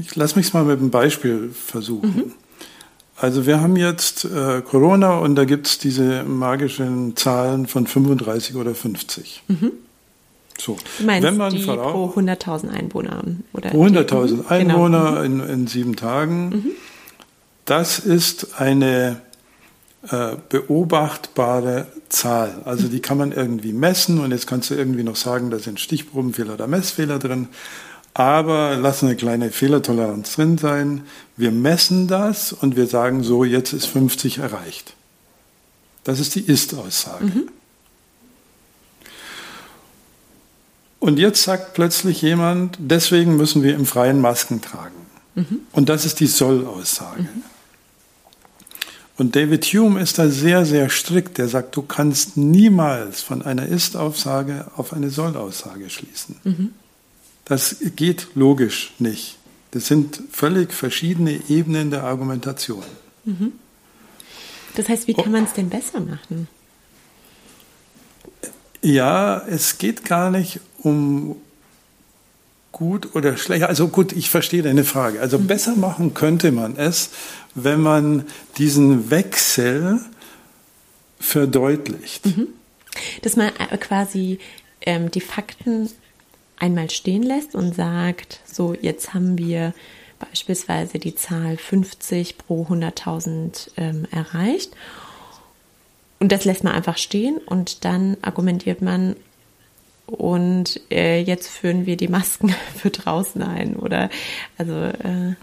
ich 0.00 0.16
lass 0.16 0.36
mich 0.36 0.52
mal 0.54 0.64
mit 0.64 0.78
einem 0.78 0.90
Beispiel 0.90 1.50
versuchen. 1.52 2.16
Mhm. 2.16 2.32
Also 3.18 3.46
wir 3.46 3.60
haben 3.60 3.76
jetzt 3.76 4.24
äh, 4.24 4.60
Corona 4.62 5.18
und 5.18 5.36
da 5.36 5.44
gibt 5.44 5.66
es 5.66 5.78
diese 5.78 6.22
magischen 6.24 7.16
Zahlen 7.16 7.66
von 7.66 7.86
35 7.86 8.56
oder 8.56 8.74
50. 8.74 9.42
Mhm. 9.48 9.72
So. 10.58 10.76
Du 10.98 11.04
meinst 11.04 11.22
Wenn 11.22 11.36
man 11.36 11.52
die 11.52 11.64
pro 11.64 12.12
100.000 12.14 12.70
Einwohner? 12.70 13.22
Oder 13.52 13.70
pro 13.70 13.84
100.000 13.84 14.28
genau. 14.28 14.48
Einwohner 14.48 15.22
genau. 15.22 15.22
in, 15.22 15.40
in, 15.40 15.66
sieben 15.66 15.96
Tagen. 15.96 16.48
Mhm. 16.48 16.70
Das 17.64 17.98
ist 17.98 18.60
eine 18.60 19.20
äh, 20.10 20.36
beobachtbare 20.48 21.86
Zahl. 22.08 22.62
Also 22.64 22.88
die 22.88 23.00
kann 23.00 23.18
man 23.18 23.32
irgendwie 23.32 23.72
messen 23.72 24.20
und 24.20 24.30
jetzt 24.30 24.46
kannst 24.46 24.70
du 24.70 24.74
irgendwie 24.74 25.02
noch 25.02 25.16
sagen, 25.16 25.50
da 25.50 25.58
sind 25.58 25.80
Stichprobenfehler 25.80 26.54
oder 26.54 26.66
Messfehler 26.66 27.18
drin. 27.18 27.48
Aber 28.14 28.76
lass 28.76 29.02
eine 29.02 29.16
kleine 29.16 29.50
Fehlertoleranz 29.50 30.36
drin 30.36 30.58
sein. 30.58 31.02
Wir 31.36 31.50
messen 31.50 32.08
das 32.08 32.52
und 32.52 32.76
wir 32.76 32.86
sagen 32.86 33.22
so, 33.22 33.44
jetzt 33.44 33.72
ist 33.72 33.86
50 33.86 34.38
erreicht. 34.38 34.94
Das 36.04 36.20
ist 36.20 36.34
die 36.34 36.40
Ist-Aussage. 36.40 37.24
Mhm. 37.24 37.48
Und 40.98 41.18
jetzt 41.18 41.42
sagt 41.42 41.74
plötzlich 41.74 42.22
jemand, 42.22 42.78
deswegen 42.80 43.36
müssen 43.36 43.62
wir 43.62 43.74
im 43.74 43.86
Freien 43.86 44.20
Masken 44.20 44.62
tragen. 44.62 44.94
Mhm. 45.34 45.60
Und 45.72 45.88
das 45.88 46.06
ist 46.06 46.20
die 46.20 46.26
Soll-Aussage. 46.26 47.22
Mhm. 47.22 47.42
Und 49.18 49.34
David 49.34 49.64
Hume 49.64 50.00
ist 50.00 50.18
da 50.18 50.28
sehr, 50.28 50.66
sehr 50.66 50.90
strikt. 50.90 51.38
Der 51.38 51.48
sagt, 51.48 51.74
du 51.76 51.82
kannst 51.82 52.36
niemals 52.36 53.22
von 53.22 53.42
einer 53.42 53.66
Ist-Aussage 53.66 54.66
auf 54.76 54.92
eine 54.92 55.10
Soll-Aussage 55.10 55.88
schließen. 55.88 56.36
Mhm. 56.44 56.74
Das 57.46 57.76
geht 57.96 58.28
logisch 58.34 58.92
nicht. 58.98 59.38
Das 59.70 59.86
sind 59.86 60.22
völlig 60.30 60.72
verschiedene 60.72 61.40
Ebenen 61.48 61.90
der 61.90 62.04
Argumentation. 62.04 62.82
Mhm. 63.24 63.52
Das 64.74 64.88
heißt, 64.88 65.06
wie 65.08 65.14
kann 65.14 65.32
man 65.32 65.44
es 65.44 65.54
denn 65.54 65.70
besser 65.70 66.00
machen? 66.00 66.48
Ja, 68.82 69.38
es 69.48 69.78
geht 69.78 70.04
gar 70.04 70.30
nicht 70.30 70.60
um 70.78 71.36
gut 72.76 73.14
oder 73.14 73.38
schlecht. 73.38 73.64
Also 73.64 73.88
gut, 73.88 74.12
ich 74.12 74.28
verstehe 74.28 74.62
deine 74.62 74.84
Frage. 74.84 75.18
Also 75.18 75.38
mhm. 75.38 75.46
besser 75.46 75.76
machen 75.76 76.12
könnte 76.12 76.52
man 76.52 76.76
es, 76.76 77.08
wenn 77.54 77.80
man 77.80 78.26
diesen 78.58 79.10
Wechsel 79.10 79.98
verdeutlicht. 81.18 82.26
Mhm. 82.26 82.48
Dass 83.22 83.34
man 83.34 83.48
äh, 83.48 83.78
quasi 83.78 84.40
ähm, 84.82 85.10
die 85.10 85.22
Fakten 85.22 85.88
einmal 86.58 86.90
stehen 86.90 87.22
lässt 87.22 87.54
und 87.54 87.74
sagt, 87.74 88.40
so 88.44 88.74
jetzt 88.78 89.14
haben 89.14 89.38
wir 89.38 89.72
beispielsweise 90.18 90.98
die 90.98 91.14
Zahl 91.14 91.56
50 91.56 92.36
pro 92.36 92.64
100.000 92.64 93.70
ähm, 93.78 94.06
erreicht. 94.10 94.72
Und 96.18 96.30
das 96.30 96.44
lässt 96.44 96.62
man 96.62 96.74
einfach 96.74 96.98
stehen 96.98 97.38
und 97.38 97.86
dann 97.86 98.18
argumentiert 98.20 98.82
man, 98.82 99.16
und 100.06 100.80
äh, 100.90 101.20
jetzt 101.20 101.48
führen 101.48 101.86
wir 101.86 101.96
die 101.96 102.08
Masken 102.08 102.54
für 102.76 102.90
draußen 102.90 103.42
ein 103.42 103.76
oder 103.76 104.10
also 104.58 104.72
äh, 104.72 105.34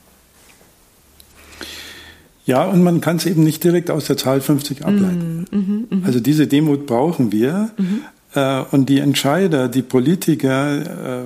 ja, 2.46 2.66
und 2.66 2.84
man 2.84 3.00
kann 3.00 3.16
es 3.16 3.26
eben 3.26 3.44
nicht 3.44 3.64
direkt 3.64 3.90
aus 3.90 4.06
der 4.06 4.18
Zahl 4.18 4.42
50 4.42 4.84
ableiten. 4.84 5.46
Mm, 5.50 5.56
mm, 5.56 5.88
mm, 5.90 6.04
also 6.04 6.20
diese 6.20 6.46
Demut 6.46 6.86
brauchen 6.86 7.32
wir. 7.32 7.72
-hmm. 7.78 8.02
Äh, 8.36 8.66
und 8.72 8.90
die 8.90 9.00
Entscheider, 9.00 9.70
die 9.70 9.82
Politiker, 9.82 11.22
äh, 11.22 11.26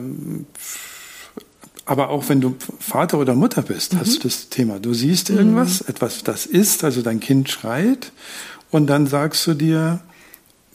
aber 1.86 2.10
auch 2.10 2.28
wenn 2.28 2.42
du 2.42 2.56
Vater 2.80 3.18
oder 3.18 3.34
Mutter 3.34 3.62
bist, 3.62 3.94
mhm. 3.94 4.00
hast 4.00 4.18
du 4.18 4.28
das 4.28 4.50
Thema. 4.50 4.80
Du 4.80 4.94
siehst 4.94 5.30
irgendwas, 5.30 5.82
mhm. 5.82 5.90
etwas, 5.90 6.24
das 6.24 6.46
ist, 6.46 6.84
also 6.84 7.02
dein 7.02 7.20
Kind 7.20 7.50
schreit, 7.50 8.12
und 8.72 8.88
dann 8.88 9.08
sagst 9.08 9.48
du 9.48 9.54
dir, 9.54 10.02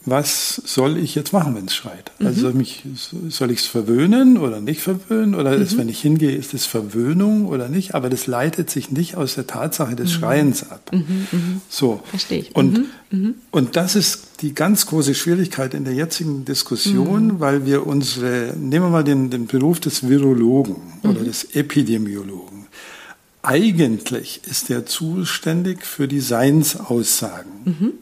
was 0.05 0.61
soll 0.65 0.97
ich 0.97 1.15
jetzt 1.15 1.31
machen, 1.31 1.55
wenn 1.55 1.65
es 1.65 1.75
schreit? 1.75 2.11
Also 2.19 2.23
mhm. 2.23 2.27
Also 2.27 2.41
soll, 2.41 2.53
mich, 2.53 2.83
soll 3.29 3.51
ich 3.51 3.59
es 3.59 3.65
verwöhnen 3.67 4.37
oder 4.37 4.59
nicht 4.59 4.81
verwöhnen? 4.81 5.35
Oder 5.35 5.55
mhm. 5.55 5.63
ist, 5.63 5.77
wenn 5.77 5.87
ich 5.87 6.01
hingehe, 6.01 6.35
ist 6.35 6.53
es 6.53 6.65
Verwöhnung 6.65 7.45
oder 7.45 7.69
nicht? 7.69 7.95
Aber 7.95 8.09
das 8.09 8.27
leitet 8.27 8.69
sich 8.69 8.91
nicht 8.91 9.15
aus 9.15 9.35
der 9.35 9.47
Tatsache 9.47 9.95
des 9.95 10.09
mhm. 10.09 10.19
Schreiens 10.19 10.69
ab. 10.69 10.91
Mhm, 10.91 11.27
mhm. 11.31 11.61
So. 11.69 12.01
Verstehe 12.05 12.39
ich. 12.39 12.55
Und, 12.55 12.85
mhm, 13.11 13.35
und 13.51 13.75
das 13.75 13.95
ist 13.95 14.41
die 14.41 14.53
ganz 14.53 14.87
große 14.87 15.15
Schwierigkeit 15.15 15.73
in 15.73 15.85
der 15.85 15.93
jetzigen 15.93 16.43
Diskussion, 16.43 17.39
weil 17.39 17.65
wir 17.65 17.87
unsere, 17.87 18.53
nehmen 18.57 18.85
wir 18.85 18.89
mal 18.89 19.03
den, 19.03 19.29
den 19.29 19.47
Beruf 19.47 19.79
des 19.79 20.07
Virologen 20.07 20.75
oder 21.03 21.21
des 21.21 21.55
Epidemiologen. 21.55 22.65
Eigentlich 23.41 24.41
ist 24.49 24.69
er 24.69 24.85
zuständig 24.85 25.85
für 25.85 26.07
die 26.07 26.19
Seinsaussagen. 26.19 27.93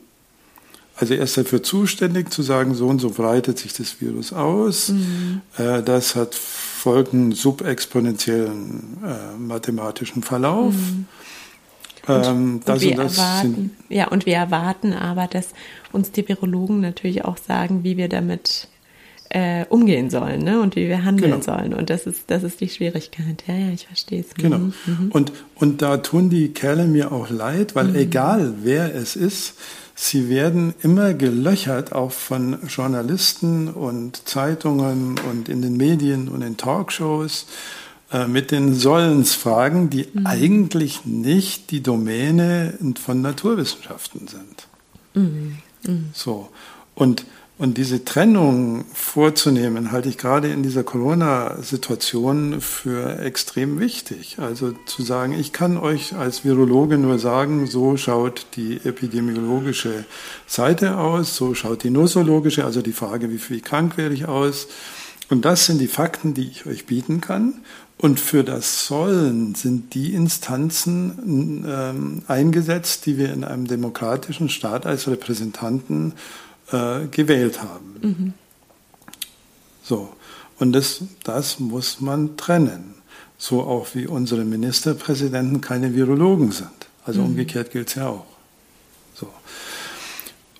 Also 1.02 1.16
er 1.16 1.24
ist 1.24 1.36
dafür 1.36 1.64
zuständig 1.64 2.30
zu 2.32 2.44
sagen, 2.44 2.76
so 2.76 2.88
und 2.88 3.00
so 3.00 3.10
breitet 3.10 3.58
sich 3.58 3.74
das 3.74 4.00
Virus 4.02 4.34
aus. 4.34 4.90
Mhm. 4.90 5.42
Äh, 5.58 5.82
das 5.82 6.16
hat 6.16 6.36
folgenden 6.36 7.32
subexponentiellen 7.32 8.98
äh, 9.04 9.38
mathematischen 9.40 10.22
Verlauf. 10.22 10.76
Mhm. 10.76 11.08
Und, 12.08 12.26
ähm, 12.26 12.62
und 12.64 12.82
wir 12.82 13.00
erwarten, 13.00 13.72
ja, 13.90 14.10
und 14.10 14.28
wir 14.28 14.36
erwarten 14.36 14.94
aber, 14.94 15.26
dass 15.26 15.50
uns 15.92 16.12
die 16.12 16.28
Virologen 16.28 16.82
natürlich 16.82 17.26
auch 17.26 17.38
sagen, 17.38 17.84
wie 17.84 17.98
wir 17.98 18.08
damit 18.08 18.68
äh, 19.30 19.66
umgehen 19.70 20.12
sollen 20.12 20.44
ne? 20.44 20.62
und 20.62 20.76
wie 20.76 20.88
wir 20.88 21.04
handeln 21.04 21.32
genau. 21.32 21.44
sollen. 21.44 21.74
Und 21.74 21.90
das 21.90 22.06
ist, 22.06 22.30
das 22.30 22.44
ist 22.44 22.62
die 22.62 22.70
Schwierigkeit. 22.70 23.44
Ja, 23.48 23.56
ja, 23.56 23.70
ich 23.72 23.88
verstehe 23.88 24.20
es. 24.20 24.36
Genau. 24.36 24.60
Mhm. 24.60 24.74
mhm. 24.86 25.12
Und, 25.12 25.32
und 25.56 25.82
da 25.82 25.98
tun 25.98 26.30
die 26.30 26.50
Kerle 26.50 26.86
mir 26.86 27.12
auch 27.12 27.32
leid, 27.32 27.74
weil 27.74 27.88
mhm. 27.88 27.96
egal 27.96 28.54
wer 28.62 28.94
es 28.94 29.16
ist, 29.16 29.56
Sie 30.04 30.30
werden 30.30 30.74
immer 30.82 31.14
gelöchert, 31.14 31.94
auch 31.94 32.12
von 32.12 32.58
Journalisten 32.68 33.68
und 33.68 34.28
Zeitungen 34.28 35.20
und 35.30 35.48
in 35.48 35.62
den 35.62 35.78
Medien 35.78 36.28
und 36.28 36.42
in 36.42 36.58
Talkshows 36.58 37.46
äh, 38.12 38.26
mit 38.26 38.50
den 38.50 38.74
Sollensfragen, 38.74 39.92
die 39.92 40.08
mhm. 40.12 40.26
eigentlich 40.26 41.06
nicht 41.06 41.70
die 41.70 41.84
Domäne 41.84 42.80
von 43.00 43.22
Naturwissenschaften 43.22 44.28
sind. 44.28 44.68
Mhm. 45.14 45.60
Mhm. 45.86 46.10
So. 46.14 46.50
Und 46.96 47.28
und 47.62 47.78
diese 47.78 48.04
Trennung 48.04 48.86
vorzunehmen, 48.92 49.92
halte 49.92 50.10
ich 50.10 50.18
gerade 50.18 50.48
in 50.48 50.64
dieser 50.64 50.84
Corona-Situation 50.84 52.60
für 52.60 53.20
extrem 53.20 53.80
wichtig. 53.80 54.38
Also 54.40 54.72
zu 54.88 55.04
sagen, 55.04 55.34
ich 55.34 55.54
kann 55.54 55.78
euch 55.78 56.16
als 56.16 56.44
Virologe 56.44 56.98
nur 56.98 57.20
sagen, 57.20 57.68
so 57.68 57.98
schaut 57.98 58.48
die 58.56 58.78
epidemiologische 58.84 60.06
Seite 60.48 60.98
aus, 60.98 61.36
so 61.36 61.54
schaut 61.54 61.84
die 61.84 61.92
nosologische, 61.92 62.66
also 62.66 62.82
die 62.82 62.94
Frage, 62.94 63.30
wie 63.30 63.38
viel 63.38 63.62
krank 63.62 63.96
werde 63.96 64.16
ich 64.16 64.26
aus. 64.26 64.68
Und 65.30 65.46
das 65.46 65.68
sind 65.68 65.80
die 65.80 65.88
Fakten, 65.88 66.34
die 66.34 66.48
ich 66.48 66.66
euch 66.66 66.88
bieten 66.88 67.22
kann. 67.22 67.54
Und 68.00 68.20
für 68.20 68.44
das 68.44 68.88
Sollen 68.88 69.54
sind 69.54 69.94
die 69.94 70.16
Instanzen 70.16 71.64
ähm, 71.70 72.24
eingesetzt, 72.28 73.06
die 73.06 73.20
wir 73.20 73.32
in 73.32 73.44
einem 73.44 73.68
demokratischen 73.68 74.50
Staat 74.50 74.88
als 74.88 75.08
Repräsentanten 75.08 76.14
äh, 76.72 77.08
gewählt 77.08 77.62
haben. 77.62 77.96
Mhm. 78.02 78.34
So, 79.84 80.14
und 80.60 80.74
das, 80.74 81.02
das 81.24 81.60
muss 81.60 82.02
man 82.02 82.38
trennen. 82.38 82.96
So 83.38 83.64
auch 83.64 83.88
wie 83.96 84.06
unsere 84.06 84.46
Ministerpräsidenten 84.46 85.62
keine 85.62 85.96
Virologen 85.96 86.52
sind. 86.52 86.70
Also 87.04 87.22
mhm. 87.22 87.28
umgekehrt 87.28 87.72
gilt 87.72 87.90
es 87.90 87.96
ja 87.96 88.08
auch. 88.10 88.26
So. 89.16 89.28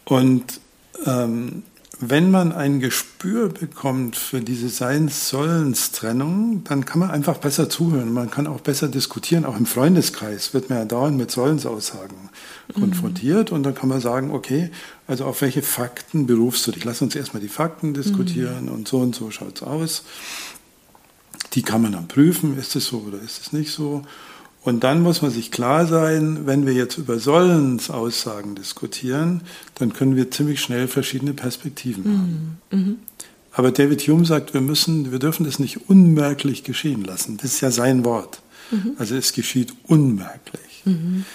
Und 0.06 0.60
ähm, 1.06 1.64
wenn 2.04 2.32
man 2.32 2.52
ein 2.52 2.80
Gespür 2.80 3.50
bekommt 3.50 4.16
für 4.16 4.42
diese 4.42 4.70
Seins-Sollens-Trennung, 4.70 6.64
dann 6.64 6.84
kann 6.84 6.98
man 7.00 7.12
einfach 7.12 7.38
besser 7.38 7.70
zuhören. 7.70 8.12
Man 8.12 8.32
kann 8.32 8.48
auch 8.48 8.62
besser 8.62 8.88
diskutieren. 8.88 9.46
Auch 9.46 9.56
im 9.56 9.68
Freundeskreis 9.68 10.56
wird 10.56 10.70
man 10.70 10.80
ja 10.80 10.86
dauernd 10.86 11.16
mit 11.16 11.30
Sollensaussagen 11.30 12.18
mhm. 12.70 12.74
konfrontiert. 12.74 13.52
Und 13.52 13.62
dann 13.62 13.76
kann 13.76 13.88
man 13.88 14.02
sagen, 14.02 14.32
okay, 14.32 14.72
also 15.06 15.26
auf 15.26 15.42
welche 15.42 15.62
Fakten 15.62 16.26
berufst 16.26 16.66
du 16.66 16.72
dich? 16.72 16.84
Lass 16.86 17.04
uns 17.04 17.16
erstmal 17.16 17.42
die 17.42 17.50
Fakten 17.50 17.94
diskutieren 17.94 18.66
mhm. 18.66 18.72
und 18.72 18.88
so 18.88 18.98
und 18.98 19.14
so 19.14 19.30
schaut 19.30 19.58
es 19.58 19.64
aus. 19.64 20.04
Die 21.54 21.62
kann 21.62 21.84
man 21.84 21.92
dann 21.92 22.08
prüfen, 22.08 22.58
ist 22.58 22.76
es 22.76 22.88
so 22.88 22.98
oder 23.08 23.22
ist 23.22 23.42
es 23.42 23.54
nicht 23.54 23.72
so. 23.72 24.02
Und 24.64 24.84
dann 24.84 25.02
muss 25.02 25.22
man 25.24 25.32
sich 25.32 25.52
klar 25.52 25.88
sein, 25.88 26.46
wenn 26.46 26.68
wir 26.68 26.74
jetzt 26.74 26.98
über 26.98 27.20
Sollensaussagen 27.20 28.54
diskutieren, 28.54 29.42
dann 29.76 29.92
können 29.94 30.16
wir 30.16 30.30
ziemlich 30.30 30.62
schnell 30.62 30.88
verschiedene 30.88 31.34
Perspektiven 31.34 32.06
haben. 32.06 32.58
Mhm. 32.72 32.80
mhm. 32.80 32.96
Aber 33.54 33.72
David 33.72 34.02
Hume 34.08 34.26
sagt, 34.26 34.54
wir 34.54 34.62
müssen, 34.62 35.12
wir 35.12 35.20
dürfen 35.20 35.46
das 35.46 35.60
nicht 35.60 35.90
unmerklich 35.90 36.64
geschehen 36.64 37.04
lassen. 37.04 37.36
Das 37.36 37.54
ist 37.54 37.62
ja 37.62 37.70
sein 37.70 38.06
Wort. 38.06 38.42
Mhm. 38.72 38.94
Also 38.98 39.16
es 39.16 39.34
geschieht 39.34 39.74
unmerklich. 39.88 40.84
Mhm. 40.86 41.26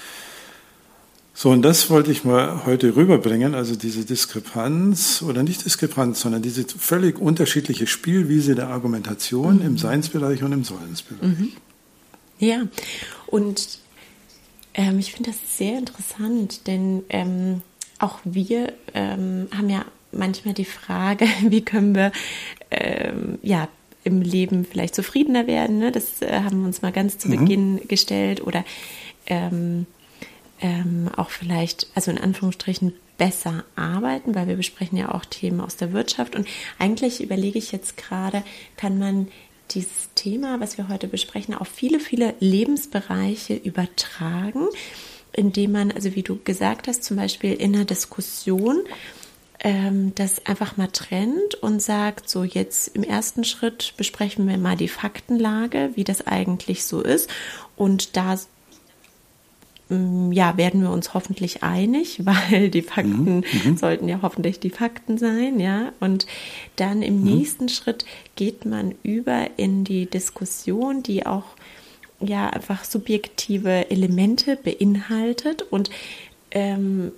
So, 1.35 1.51
und 1.51 1.61
das 1.61 1.91
wollte 1.91 2.11
ich 2.11 2.25
mal 2.25 2.65
heute 2.65 2.97
rüberbringen, 2.97 3.55
also 3.55 3.77
diese 3.77 4.07
Diskrepanz 4.07 5.21
oder 5.21 5.43
nicht 5.43 5.67
Diskrepanz, 5.67 6.23
sondern 6.23 6.41
diese 6.41 6.65
völlig 6.67 7.19
unterschiedliche 7.19 7.87
Spielwiese 7.87 8.55
der 8.55 8.69
Argumentation 8.69 9.61
im 9.61 9.77
Seinsbereich 9.77 10.43
und 10.43 10.53
im 10.53 10.65
Sollensbereich. 10.65 11.53
Ja, 12.39 12.63
und 13.37 13.79
ähm, 14.73 14.99
ich 14.99 15.13
finde 15.13 15.31
das 15.31 15.59
sehr 15.59 15.77
interessant, 15.77 16.67
denn 16.67 17.03
ähm, 17.11 17.61
auch 17.99 18.19
wir 18.25 18.73
ähm, 18.95 19.49
haben 19.55 19.69
ja 19.69 19.85
manchmal 20.11 20.55
die 20.55 20.65
Frage, 20.65 21.27
wie 21.43 21.63
können 21.63 21.95
wir 21.95 22.13
ähm, 22.71 23.39
ja 23.43 23.69
im 24.05 24.23
Leben 24.23 24.65
vielleicht 24.65 24.95
zufriedener 24.95 25.47
werden. 25.47 25.79
Ne? 25.79 25.93
Das 25.93 26.23
äh, 26.23 26.41
haben 26.45 26.61
wir 26.61 26.67
uns 26.67 26.81
mal 26.81 26.93
ganz 26.93 27.19
zu 27.19 27.29
mhm. 27.29 27.39
Beginn 27.39 27.89
gestellt 27.89 28.41
oder 28.41 28.65
ähm, 29.27 29.87
ähm, 30.63 31.11
auch 31.15 31.29
vielleicht, 31.29 31.89
also 31.95 32.11
in 32.11 32.19
Anführungsstrichen, 32.19 32.95
besser 33.19 33.65
arbeiten, 33.77 34.35
weil 34.35 34.49
wir 34.49 34.57
besprechen 34.57 34.97
ja 34.97 35.15
auch 35.15 35.25
Themen 35.27 35.61
aus 35.61 35.77
der 35.77 35.93
Wirtschaft. 35.93 36.37
Und 36.37 36.47
eigentlich 36.79 37.23
überlege 37.23 37.59
ich 37.59 37.73
jetzt 37.73 37.97
gerade, 37.99 38.43
kann 38.77 38.99
man 38.99 39.29
dieses 39.71 40.09
Thema, 40.15 40.61
was 40.61 40.79
wir 40.79 40.89
heute 40.89 41.09
besprechen, 41.09 41.55
auf 41.55 41.69
viele, 41.69 42.01
viele 42.01 42.35
Lebensbereiche 42.41 43.55
übertragen, 43.55 44.67
indem 45.33 45.73
man, 45.73 45.93
also 45.93 46.15
wie 46.15 46.23
du 46.23 46.39
gesagt 46.43 46.89
hast, 46.89 47.05
zum 47.05 47.17
Beispiel 47.17 47.53
in 47.53 47.75
einer 47.75 47.85
Diskussion 47.85 48.81
ähm, 49.61 50.15
das 50.15 50.45
einfach 50.47 50.77
mal 50.77 50.89
trennt 50.89 51.55
und 51.57 51.81
sagt, 51.81 52.29
so 52.29 52.45
jetzt 52.45 52.89
im 52.89 53.03
ersten 53.03 53.45
Schritt 53.45 53.95
besprechen 53.97 54.47
wir 54.47 54.59
mal 54.59 54.77
die 54.77 54.89
Faktenlage, 54.89 55.91
wie 55.95 56.05
das 56.05 56.27
eigentlich 56.27 56.85
so 56.85 57.01
ist. 57.01 57.31
Und 57.75 58.17
da 58.17 58.39
ja, 59.89 60.57
werden 60.57 60.83
wir 60.83 60.91
uns 60.91 61.15
hoffentlich 61.15 61.63
einig, 61.63 62.21
weil 62.25 62.71
die 62.71 62.83
Fakten 62.83 63.37
mhm, 63.37 63.45
mhm. 63.65 63.77
sollten 63.77 64.09
ja 64.09 64.21
hoffentlich 64.23 64.59
die 64.59 64.71
Fakten 64.71 65.19
sein, 65.19 65.61
ja. 65.61 65.93
Und 66.01 66.27
dann 66.77 67.03
im 67.03 67.21
mhm. 67.21 67.37
nächsten 67.37 67.69
Schritt 67.69 68.05
geht 68.35 68.65
man 68.65 68.95
über 69.03 69.47
in 69.57 69.85
die 69.85 70.07
Diskussion, 70.07 71.03
die 71.03 71.27
auch 71.27 71.45
ja 72.21 72.49
einfach 72.49 72.85
subjektive 72.85 73.91
Elemente 73.91 74.57
beinhaltet 74.57 75.63
und 75.63 75.91
ähm, 76.51 77.13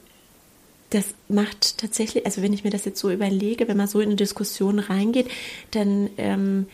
das 0.91 1.15
macht 1.29 1.79
tatsächlich, 1.79 2.25
also 2.25 2.43
wenn 2.43 2.53
ich 2.53 2.65
mir 2.65 2.71
das 2.71 2.85
jetzt 2.85 2.99
so 2.99 3.11
überlege, 3.11 3.69
wenn 3.69 3.77
man 3.77 3.89
so 3.89 4.01
in 4.01 4.09
eine 4.09 4.17
Diskussion 4.17 4.79
reingeht, 4.79 5.29
dann 5.71 6.09
ähm, 6.17 6.67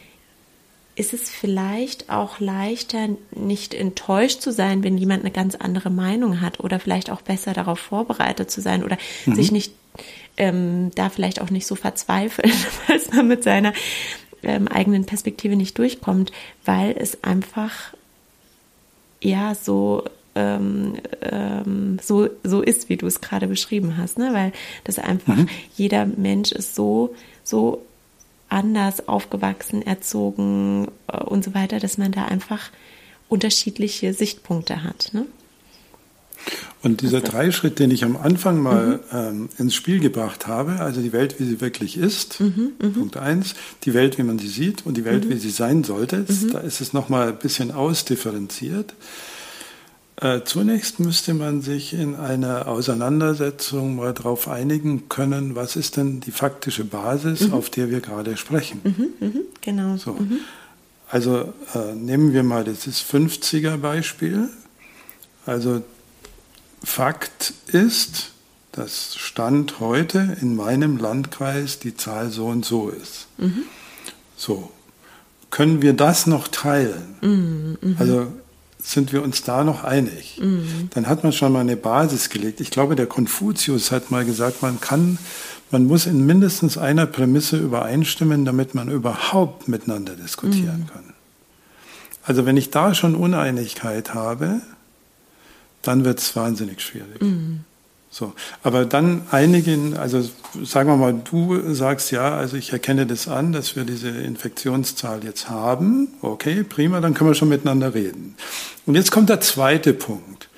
ist 0.96 1.12
es 1.12 1.28
vielleicht 1.28 2.11
auch 2.11 2.38
leichter, 2.38 3.09
nicht 3.33 3.74
enttäuscht 3.74 4.40
zu 4.40 4.52
sein, 4.52 4.85
wenn 4.85 4.96
jemand 4.96 5.22
eine 5.22 5.33
ganz 5.33 5.57
andere 5.57 5.90
Meinung 5.90 6.40
hat 6.40 6.61
oder 6.61 6.78
vielleicht 6.78 7.11
auch 7.11 7.22
besser 7.22 7.52
darauf 7.52 7.78
vorbereitet 7.78 8.50
zu 8.50 8.61
sein 8.61 8.85
oder 8.85 8.96
mhm. 9.26 9.35
sich 9.35 9.50
nicht 9.50 9.72
ähm, 10.37 10.90
da 10.94 11.11
vielleicht 11.11 11.40
auch 11.40 11.50
nicht 11.50 11.66
so 11.66 11.74
verzweifeln, 11.74 12.52
falls 12.87 13.12
man 13.12 13.26
mit 13.26 13.42
seiner 13.42 13.72
ähm, 14.42 14.68
eigenen 14.68 15.04
Perspektive 15.04 15.57
nicht 15.57 15.78
durchkommt, 15.78 16.33
weil 16.64 16.94
es 16.98 17.24
einfach 17.24 17.94
ja 19.20 19.54
so 19.54 20.04
ähm, 20.37 20.96
ähm, 21.22 21.98
so, 22.02 22.28
so 22.42 22.61
ist, 22.61 22.88
wie 22.88 22.96
du 22.96 23.07
es 23.07 23.20
gerade 23.20 23.46
beschrieben 23.46 23.96
hast, 23.96 24.18
ne? 24.18 24.30
weil 24.33 24.52
das 24.83 24.98
einfach 24.98 25.37
mhm. 25.37 25.48
jeder 25.76 26.07
Mensch 26.07 26.52
ist 26.52 26.74
so, 26.74 27.14
so 27.44 27.85
anders 28.54 29.08
aufgewachsen, 29.08 29.82
erzogen 29.82 30.88
äh, 31.08 31.18
und 31.18 31.44
so 31.44 31.54
weiter, 31.54 31.80
dass 31.80 31.98
man 31.98 32.12
da 32.12 32.24
einfach 32.24 32.70
unterschiedliche 33.28 34.14
Sichtpunkte 34.14 34.84
hat. 34.84 35.10
Ne? 35.12 35.26
Und 36.82 37.00
dieser 37.00 37.20
Dreischritt, 37.20 37.78
den 37.78 37.90
ich 37.90 38.04
am 38.04 38.16
Anfang 38.16 38.60
mal 38.60 39.00
mhm. 39.10 39.18
ähm, 39.18 39.48
ins 39.58 39.74
Spiel 39.74 40.00
gebracht 40.00 40.46
habe, 40.46 40.80
also 40.80 41.00
die 41.00 41.12
Welt, 41.12 41.40
wie 41.40 41.44
sie 41.44 41.60
wirklich 41.60 41.96
ist, 41.96 42.40
mhm, 42.40 42.72
mhm. 42.80 42.92
Punkt 42.92 43.16
eins, 43.16 43.54
die 43.84 43.94
Welt, 43.94 44.18
wie 44.18 44.22
man 44.22 44.38
sie 44.38 44.48
sieht 44.48 44.84
und 44.86 44.96
die 44.96 45.04
Welt, 45.04 45.24
mhm. 45.24 45.30
wie 45.30 45.38
sie 45.38 45.50
sein 45.50 45.82
sollte, 45.82 46.26
mhm. 46.28 46.52
da 46.52 46.58
ist 46.58 46.80
es 46.80 46.92
nochmal 46.92 47.28
ein 47.28 47.38
bisschen 47.38 47.72
ausdifferenziert. 47.72 48.94
Äh, 50.24 50.42
zunächst 50.46 51.00
müsste 51.00 51.34
man 51.34 51.60
sich 51.60 51.92
in 51.92 52.16
einer 52.16 52.66
Auseinandersetzung 52.66 53.96
mal 53.96 54.14
darauf 54.14 54.48
einigen 54.48 55.10
können, 55.10 55.54
was 55.54 55.76
ist 55.76 55.98
denn 55.98 56.20
die 56.20 56.30
faktische 56.30 56.82
Basis, 56.82 57.48
mhm. 57.48 57.52
auf 57.52 57.68
der 57.68 57.90
wir 57.90 58.00
gerade 58.00 58.38
sprechen. 58.38 58.80
Genau. 59.60 59.98
So. 59.98 60.16
Also 61.10 61.52
äh, 61.74 61.94
nehmen 61.94 62.32
wir 62.32 62.42
mal 62.42 62.64
das 62.64 62.87
50er 62.87 63.76
Beispiel. 63.76 64.48
Also 65.44 65.82
Fakt 66.82 67.52
ist, 67.66 68.30
dass 68.72 69.16
Stand 69.16 69.78
heute 69.78 70.38
in 70.40 70.56
meinem 70.56 70.96
Landkreis 70.96 71.80
die 71.80 71.98
Zahl 71.98 72.30
so 72.30 72.46
und 72.46 72.64
so 72.64 72.88
ist. 72.88 73.26
Mhm. 73.37 73.64
So. 74.38 74.70
Können 75.50 75.82
wir 75.82 75.92
das 75.92 76.26
noch 76.26 76.48
teilen? 76.48 77.14
Mhm, 77.20 77.76
mh. 77.82 78.00
Also 78.00 78.32
sind 78.84 79.12
wir 79.12 79.22
uns 79.22 79.42
da 79.42 79.64
noch 79.64 79.82
einig? 79.82 80.38
Mhm. 80.40 80.90
Dann 80.90 81.08
hat 81.08 81.24
man 81.24 81.32
schon 81.32 81.52
mal 81.52 81.60
eine 81.60 81.76
Basis 81.76 82.28
gelegt. 82.28 82.60
Ich 82.60 82.70
glaube, 82.70 82.96
der 82.96 83.06
Konfuzius 83.06 83.90
hat 83.90 84.10
mal 84.10 84.26
gesagt, 84.26 84.60
man 84.60 84.78
kann, 84.78 85.18
man 85.70 85.86
muss 85.86 86.04
in 86.04 86.26
mindestens 86.26 86.76
einer 86.76 87.06
Prämisse 87.06 87.56
übereinstimmen, 87.56 88.44
damit 88.44 88.74
man 88.74 88.90
überhaupt 88.90 89.68
miteinander 89.68 90.14
diskutieren 90.14 90.80
mhm. 90.80 90.92
kann. 90.92 91.14
Also 92.24 92.44
wenn 92.44 92.58
ich 92.58 92.70
da 92.70 92.94
schon 92.94 93.14
Uneinigkeit 93.14 94.12
habe, 94.12 94.60
dann 95.80 96.04
wird 96.04 96.18
es 96.18 96.36
wahnsinnig 96.36 96.82
schwierig. 96.82 97.22
Mhm. 97.22 97.60
So, 98.14 98.33
aber 98.62 98.85
dann 98.85 99.22
einigen, 99.33 99.96
also 99.96 100.24
sagen 100.62 100.88
wir 100.88 100.96
mal, 100.96 101.12
du 101.12 101.74
sagst 101.74 102.12
ja, 102.12 102.37
also 102.37 102.57
ich 102.57 102.72
erkenne 102.72 103.09
das 103.09 103.27
an, 103.27 103.53
dass 103.53 103.74
wir 103.74 103.83
diese 103.83 104.09
Infektionszahl 104.09 105.24
jetzt 105.24 105.50
haben. 105.50 106.07
Okay, 106.22 106.62
prima, 106.62 107.00
dann 107.00 107.14
können 107.14 107.31
wir 107.31 107.35
schon 107.35 107.48
miteinander 107.48 107.92
reden. 107.92 108.37
Und 108.87 108.94
jetzt 108.94 109.11
kommt 109.11 109.31
der 109.31 109.40
zweite 109.40 109.94
Punkt. 109.94 110.48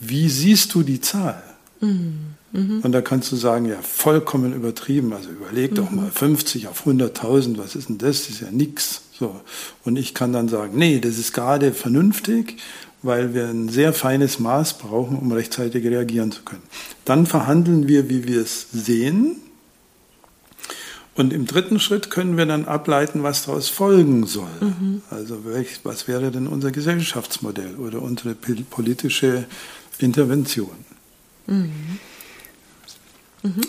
Wie 0.00 0.28
siehst 0.28 0.74
du 0.74 0.82
die 0.82 1.00
Zahl? 1.00 1.44
Mhm. 1.78 2.34
Mhm. 2.50 2.80
Und 2.80 2.90
da 2.90 3.02
kannst 3.02 3.30
du 3.30 3.36
sagen, 3.36 3.66
ja, 3.66 3.78
vollkommen 3.80 4.52
übertrieben. 4.52 5.12
Also 5.12 5.30
überleg 5.30 5.76
doch 5.76 5.90
mhm. 5.90 5.96
mal 5.98 6.10
50 6.10 6.66
auf 6.66 6.88
100.000, 6.88 7.56
was 7.56 7.76
ist 7.76 7.88
denn 7.88 7.98
das? 7.98 8.22
Das 8.22 8.30
ist 8.30 8.40
ja 8.40 8.50
nichts. 8.50 9.02
So. 9.16 9.40
Und 9.84 9.94
ich 9.94 10.12
kann 10.12 10.32
dann 10.32 10.48
sagen, 10.48 10.76
nee, 10.76 10.98
das 10.98 11.18
ist 11.18 11.34
gerade 11.34 11.72
vernünftig 11.72 12.56
weil 13.04 13.34
wir 13.34 13.46
ein 13.46 13.68
sehr 13.68 13.92
feines 13.92 14.40
Maß 14.40 14.78
brauchen, 14.78 15.18
um 15.18 15.30
rechtzeitig 15.30 15.84
reagieren 15.86 16.32
zu 16.32 16.42
können. 16.42 16.62
Dann 17.04 17.26
verhandeln 17.26 17.86
wir, 17.86 18.08
wie 18.08 18.26
wir 18.26 18.40
es 18.40 18.68
sehen. 18.72 19.36
Und 21.14 21.32
im 21.32 21.46
dritten 21.46 21.78
Schritt 21.78 22.10
können 22.10 22.36
wir 22.36 22.46
dann 22.46 22.64
ableiten, 22.64 23.22
was 23.22 23.44
daraus 23.44 23.68
folgen 23.68 24.26
soll. 24.26 24.48
Mhm. 24.60 25.02
Also 25.10 25.44
was 25.84 26.08
wäre 26.08 26.32
denn 26.32 26.48
unser 26.48 26.72
Gesellschaftsmodell 26.72 27.76
oder 27.76 28.02
unsere 28.02 28.34
politische 28.34 29.44
Intervention. 29.98 30.74
Mhm. 31.46 32.00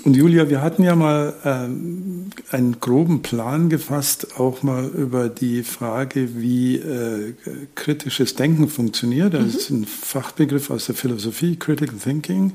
Und 0.06 0.16
Julia, 0.16 0.50
wir 0.50 0.62
hatten 0.62 0.84
ja 0.84 0.96
mal 0.96 1.34
ähm, 1.44 2.30
einen 2.50 2.80
groben 2.80 3.22
Plan 3.22 3.68
gefasst, 3.68 4.40
auch 4.40 4.64
mal 4.64 4.86
über 4.86 5.28
die 5.28 5.64
Frage, 5.64 6.42
wie 6.42 6.78
äh, 6.78 7.34
kritisches 7.76 8.36
Denken 8.36 8.70
funktioniert. 8.70 9.34
Das 9.34 9.42
mhm. 9.42 9.50
ist 9.50 9.70
ein 9.72 9.86
Fachbegriff 9.86 10.70
aus 10.70 10.86
der 10.86 10.96
Philosophie, 10.96 11.58
Critical 11.58 11.98
Thinking. 11.98 12.54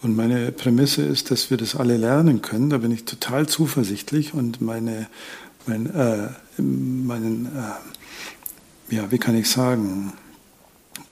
Und 0.00 0.16
meine 0.16 0.52
Prämisse 0.52 1.02
ist, 1.02 1.30
dass 1.30 1.50
wir 1.50 1.58
das 1.58 1.76
alle 1.76 1.98
lernen 1.98 2.40
können. 2.40 2.70
Da 2.70 2.78
bin 2.78 2.92
ich 2.92 3.04
total 3.04 3.46
zuversichtlich 3.46 4.32
und 4.32 4.62
meine, 4.62 5.08
mein, 5.66 5.94
äh, 5.94 6.28
meinen, 6.62 7.46
äh, 8.90 8.94
ja, 8.94 9.10
wie 9.10 9.18
kann 9.18 9.36
ich 9.36 9.50
sagen, 9.50 10.14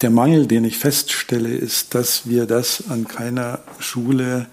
der 0.01 0.11
Mangel, 0.11 0.47
den 0.47 0.65
ich 0.65 0.79
feststelle, 0.79 1.51
ist, 1.51 1.95
dass 1.95 2.27
wir 2.27 2.47
das 2.47 2.85
an 2.89 3.07
keiner 3.07 3.61
Schule 3.81 4.47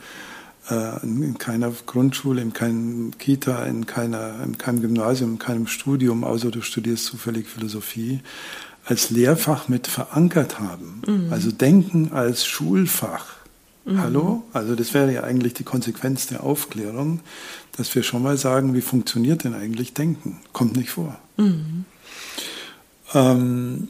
in 0.69 1.38
keiner 1.38 1.71
Grundschule, 1.86 2.41
in 2.41 2.53
keinem 2.53 3.17
Kita, 3.17 3.65
in, 3.65 3.86
keiner, 3.86 4.43
in 4.43 4.58
keinem 4.58 4.82
Gymnasium, 4.82 5.34
in 5.34 5.39
keinem 5.39 5.67
Studium, 5.67 6.23
außer 6.23 6.51
du 6.51 6.62
studierst 6.62 7.05
zufällig 7.05 7.47
Philosophie, 7.47 8.19
als 8.86 9.10
Lehrfach 9.10 9.67
mit 9.67 9.88
verankert 9.88 10.60
haben. 10.60 11.01
Mhm. 11.08 11.32
Also 11.32 11.51
Denken 11.51 12.12
als 12.12 12.45
Schulfach. 12.45 13.38
Mhm. 13.86 14.01
Hallo? 14.01 14.43
Also 14.53 14.75
das 14.75 14.93
wäre 14.93 15.13
ja 15.13 15.23
eigentlich 15.23 15.53
die 15.53 15.63
Konsequenz 15.63 16.27
der 16.27 16.43
Aufklärung, 16.43 17.21
dass 17.77 17.93
wir 17.95 18.03
schon 18.03 18.23
mal 18.23 18.38
sagen, 18.38 18.73
wie 18.73 18.82
funktioniert 18.82 19.43
denn 19.43 19.53
eigentlich 19.53 19.93
Denken? 19.93 20.39
Kommt 20.53 20.75
nicht 20.75 20.91
vor. 20.91 21.17
Mhm. 21.38 21.86
Ähm, 23.13 23.88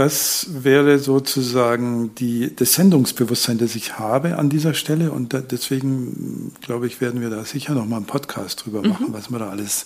das 0.00 0.46
wäre 0.50 0.98
sozusagen 0.98 2.14
die, 2.14 2.56
das 2.56 2.72
Sendungsbewusstsein, 2.72 3.58
das 3.58 3.74
ich 3.74 3.98
habe 3.98 4.38
an 4.38 4.48
dieser 4.48 4.72
Stelle. 4.72 5.12
Und 5.12 5.34
da, 5.34 5.42
deswegen, 5.42 6.52
glaube 6.62 6.86
ich, 6.86 7.02
werden 7.02 7.20
wir 7.20 7.28
da 7.28 7.44
sicher 7.44 7.74
noch 7.74 7.84
mal 7.84 7.98
einen 7.98 8.06
Podcast 8.06 8.64
drüber 8.64 8.80
machen, 8.80 9.08
mhm. 9.08 9.12
was 9.12 9.28
man 9.28 9.40
da 9.40 9.50
alles, 9.50 9.84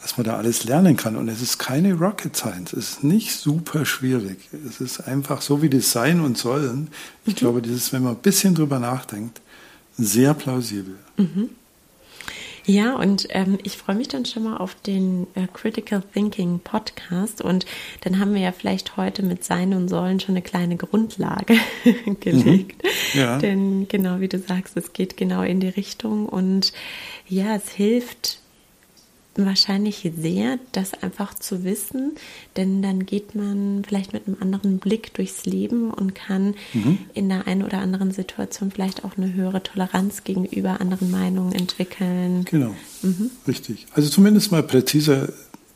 was 0.00 0.16
man 0.18 0.24
da 0.24 0.36
alles 0.36 0.62
lernen 0.62 0.96
kann. 0.96 1.16
Und 1.16 1.26
es 1.26 1.42
ist 1.42 1.58
keine 1.58 1.94
Rocket 1.94 2.36
Science. 2.36 2.74
Es 2.74 2.90
ist 2.90 3.02
nicht 3.02 3.34
super 3.34 3.84
schwierig. 3.84 4.38
Es 4.68 4.80
ist 4.80 5.00
einfach 5.00 5.42
so, 5.42 5.62
wie 5.62 5.68
das 5.68 5.90
sein 5.90 6.20
und 6.20 6.38
sollen. 6.38 6.86
Ich 7.24 7.34
mhm. 7.34 7.38
glaube, 7.38 7.60
das 7.60 7.72
ist, 7.72 7.92
wenn 7.92 8.04
man 8.04 8.12
ein 8.12 8.22
bisschen 8.22 8.54
drüber 8.54 8.78
nachdenkt, 8.78 9.40
sehr 9.98 10.32
plausibel. 10.32 10.94
Mhm. 11.16 11.50
Ja, 12.66 12.96
und 12.96 13.28
ähm, 13.30 13.58
ich 13.62 13.76
freue 13.76 13.94
mich 13.94 14.08
dann 14.08 14.24
schon 14.24 14.42
mal 14.42 14.56
auf 14.56 14.74
den 14.74 15.28
äh, 15.34 15.46
Critical 15.52 16.02
Thinking 16.12 16.58
Podcast 16.58 17.40
und 17.40 17.64
dann 18.00 18.18
haben 18.18 18.34
wir 18.34 18.40
ja 18.40 18.50
vielleicht 18.50 18.96
heute 18.96 19.22
mit 19.22 19.44
Sein 19.44 19.72
und 19.72 19.88
Sollen 19.88 20.18
schon 20.18 20.34
eine 20.34 20.42
kleine 20.42 20.76
Grundlage 20.76 21.56
gelegt. 22.20 22.82
Mhm. 22.82 23.20
Ja. 23.20 23.38
Denn 23.38 23.86
genau 23.88 24.18
wie 24.18 24.28
du 24.28 24.40
sagst, 24.40 24.76
es 24.76 24.92
geht 24.92 25.16
genau 25.16 25.42
in 25.42 25.60
die 25.60 25.68
Richtung 25.68 26.28
und 26.28 26.72
ja, 27.28 27.54
es 27.54 27.70
hilft 27.70 28.40
wahrscheinlich 29.44 30.10
sehr, 30.18 30.58
das 30.72 30.94
einfach 31.02 31.34
zu 31.34 31.64
wissen, 31.64 32.12
denn 32.56 32.82
dann 32.82 33.04
geht 33.04 33.34
man 33.34 33.82
vielleicht 33.86 34.12
mit 34.12 34.26
einem 34.26 34.36
anderen 34.40 34.78
Blick 34.78 35.12
durchs 35.14 35.44
Leben 35.44 35.90
und 35.90 36.14
kann 36.14 36.54
mhm. 36.72 36.98
in 37.14 37.28
der 37.28 37.46
einen 37.46 37.62
oder 37.62 37.78
anderen 37.78 38.12
Situation 38.12 38.70
vielleicht 38.70 39.04
auch 39.04 39.16
eine 39.16 39.34
höhere 39.34 39.62
Toleranz 39.62 40.24
gegenüber 40.24 40.80
anderen 40.80 41.10
Meinungen 41.10 41.52
entwickeln. 41.52 42.44
Genau, 42.44 42.74
mhm. 43.02 43.30
richtig. 43.46 43.86
Also 43.92 44.08
zumindest 44.08 44.52
mal 44.52 44.62
präziser 44.62 45.28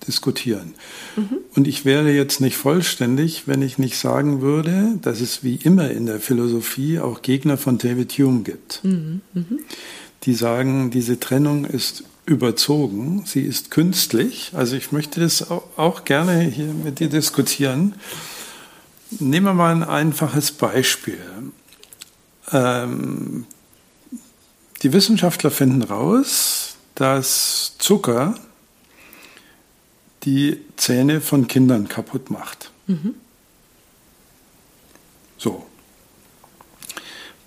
diskutieren. 0.07 0.75
Mhm. 1.17 1.39
Und 1.55 1.69
ich 1.69 1.85
wäre 1.85 2.11
jetzt 2.11 2.41
nicht 2.41 2.57
vollständig, 2.57 3.47
wenn 3.47 3.63
ich 3.63 3.79
nicht 3.79 3.99
sagen 3.99 4.41
würde, 4.41 4.99
dass 5.03 5.21
es 5.21 5.45
wie 5.45 5.57
immer 5.57 5.91
in 5.91 6.07
der 6.07 6.21
Philosophie 6.21 6.99
auch 7.01 7.23
Gegner 7.23 7.57
von 7.57 7.79
David 7.79 8.13
Hume 8.13 8.43
gibt. 8.43 8.81
Mhm. 8.83 9.21
Mhm. 9.35 9.61
Die 10.25 10.35
sagen, 10.35 10.91
diese 10.91 11.19
Trennung 11.19 11.65
ist 11.65 12.05
überzogen, 12.27 13.25
sie 13.27 13.43
ist 13.43 13.71
künstlich. 13.71 14.53
Also 14.55 14.77
ich 14.77 14.93
möchte 14.93 15.21
das 15.21 15.51
auch 15.51 16.05
gerne 16.05 16.41
hier 16.43 16.67
mit 16.67 17.01
dir 17.01 17.09
diskutieren. 17.09 17.95
Nehmen 19.19 19.47
wir 19.47 19.55
mal 19.55 19.73
ein 19.73 19.83
einfaches 19.83 20.53
Beispiel. 20.53 21.21
Ähm, 22.53 23.47
die 24.83 24.93
Wissenschaftler 24.93 25.51
finden 25.51 25.83
raus, 25.83 26.77
dass 26.95 27.77
Zucker 27.79 28.35
die 30.23 30.61
Zähne 30.77 31.21
von 31.21 31.49
Kindern 31.49 31.89
kaputt 31.89 32.31
macht. 32.31 32.71
Mhm. 32.87 33.15
So. 35.39 35.67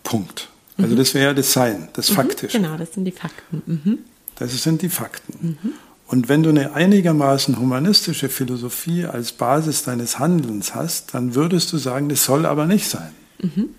Punkt. 0.04 0.50
Also 0.78 0.96
mhm. 0.96 0.98
das 0.98 1.14
wäre 1.14 1.36
das 1.36 1.54
Sein, 1.54 1.90
das 1.94 2.10
mhm. 2.10 2.16
Faktische. 2.16 2.60
Genau, 2.60 2.78
das 2.78 2.94
sind 2.94 3.06
die 3.06 3.12
Fakten. 3.12 3.62
Mhm. 3.66 4.00
Das 4.36 4.52
sind 4.62 4.82
die 4.82 4.90
Fakten. 4.90 5.58
Mhm. 5.62 5.74
Und 6.08 6.30
wenn 6.30 6.44
du 6.44 6.50
eine 6.50 6.74
einigermaßen 6.74 7.58
humanistische 7.58 8.30
Philosophie 8.30 9.06
als 9.06 9.32
Basis 9.32 9.84
deines 9.84 10.20
Handelns 10.20 10.76
hast, 10.76 11.14
dann 11.14 11.34
würdest 11.34 11.72
du 11.74 11.78
sagen, 11.78 12.10
das 12.10 12.26
soll 12.26 12.46
aber 12.46 12.66
nicht 12.66 12.88
sein. 12.88 13.12
Mhm. 13.42 13.70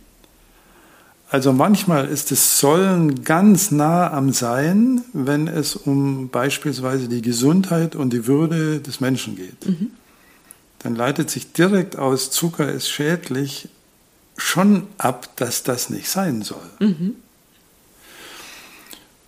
Also 1.30 1.52
manchmal 1.52 2.06
ist 2.06 2.30
das 2.30 2.60
Sollen 2.60 3.24
ganz 3.24 3.70
nah 3.70 4.12
am 4.12 4.32
Sein, 4.32 5.02
wenn 5.12 5.48
es 5.48 5.74
um 5.74 6.28
beispielsweise 6.28 7.08
die 7.08 7.22
Gesundheit 7.22 7.96
und 7.96 8.12
die 8.12 8.26
Würde 8.26 8.80
des 8.80 9.00
Menschen 9.00 9.36
geht. 9.36 9.66
Mhm. 9.66 9.90
Dann 10.78 10.94
leitet 10.94 11.30
sich 11.30 11.52
direkt 11.52 11.96
aus 11.96 12.30
Zucker 12.30 12.70
ist 12.70 12.88
schädlich 12.88 13.68
schon 14.36 14.86
ab, 14.98 15.36
dass 15.36 15.62
das 15.62 15.90
nicht 15.90 16.08
sein 16.08 16.42
soll. 16.42 16.70
Mhm. 16.78 17.16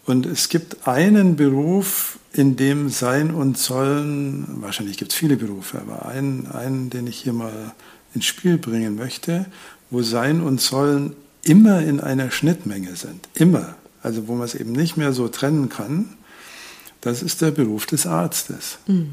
Und 0.06 0.24
es 0.24 0.48
gibt 0.48 0.86
einen 0.86 1.36
Beruf, 1.36 2.18
in 2.32 2.56
dem 2.56 2.90
Sein 2.90 3.32
und 3.32 3.58
Sollen, 3.58 4.60
wahrscheinlich 4.60 4.98
gibt 4.98 5.12
es 5.12 5.18
viele 5.18 5.36
Berufe, 5.36 5.80
aber 5.80 6.06
einen, 6.06 6.46
einen, 6.46 6.90
den 6.90 7.06
ich 7.06 7.18
hier 7.18 7.32
mal 7.32 7.74
ins 8.14 8.26
Spiel 8.26 8.58
bringen 8.58 8.94
möchte, 8.94 9.46
wo 9.90 10.02
Sein 10.02 10.40
und 10.40 10.60
Sollen 10.60 11.14
immer 11.42 11.80
in 11.82 12.00
einer 12.00 12.30
Schnittmenge 12.30 12.94
sind. 12.96 13.28
Immer. 13.34 13.76
Also 14.02 14.28
wo 14.28 14.34
man 14.34 14.44
es 14.44 14.54
eben 14.54 14.72
nicht 14.72 14.96
mehr 14.96 15.12
so 15.12 15.28
trennen 15.28 15.68
kann. 15.68 16.10
Das 17.00 17.22
ist 17.22 17.40
der 17.40 17.50
Beruf 17.50 17.86
des 17.86 18.06
Arztes. 18.06 18.78
Mhm. 18.86 19.10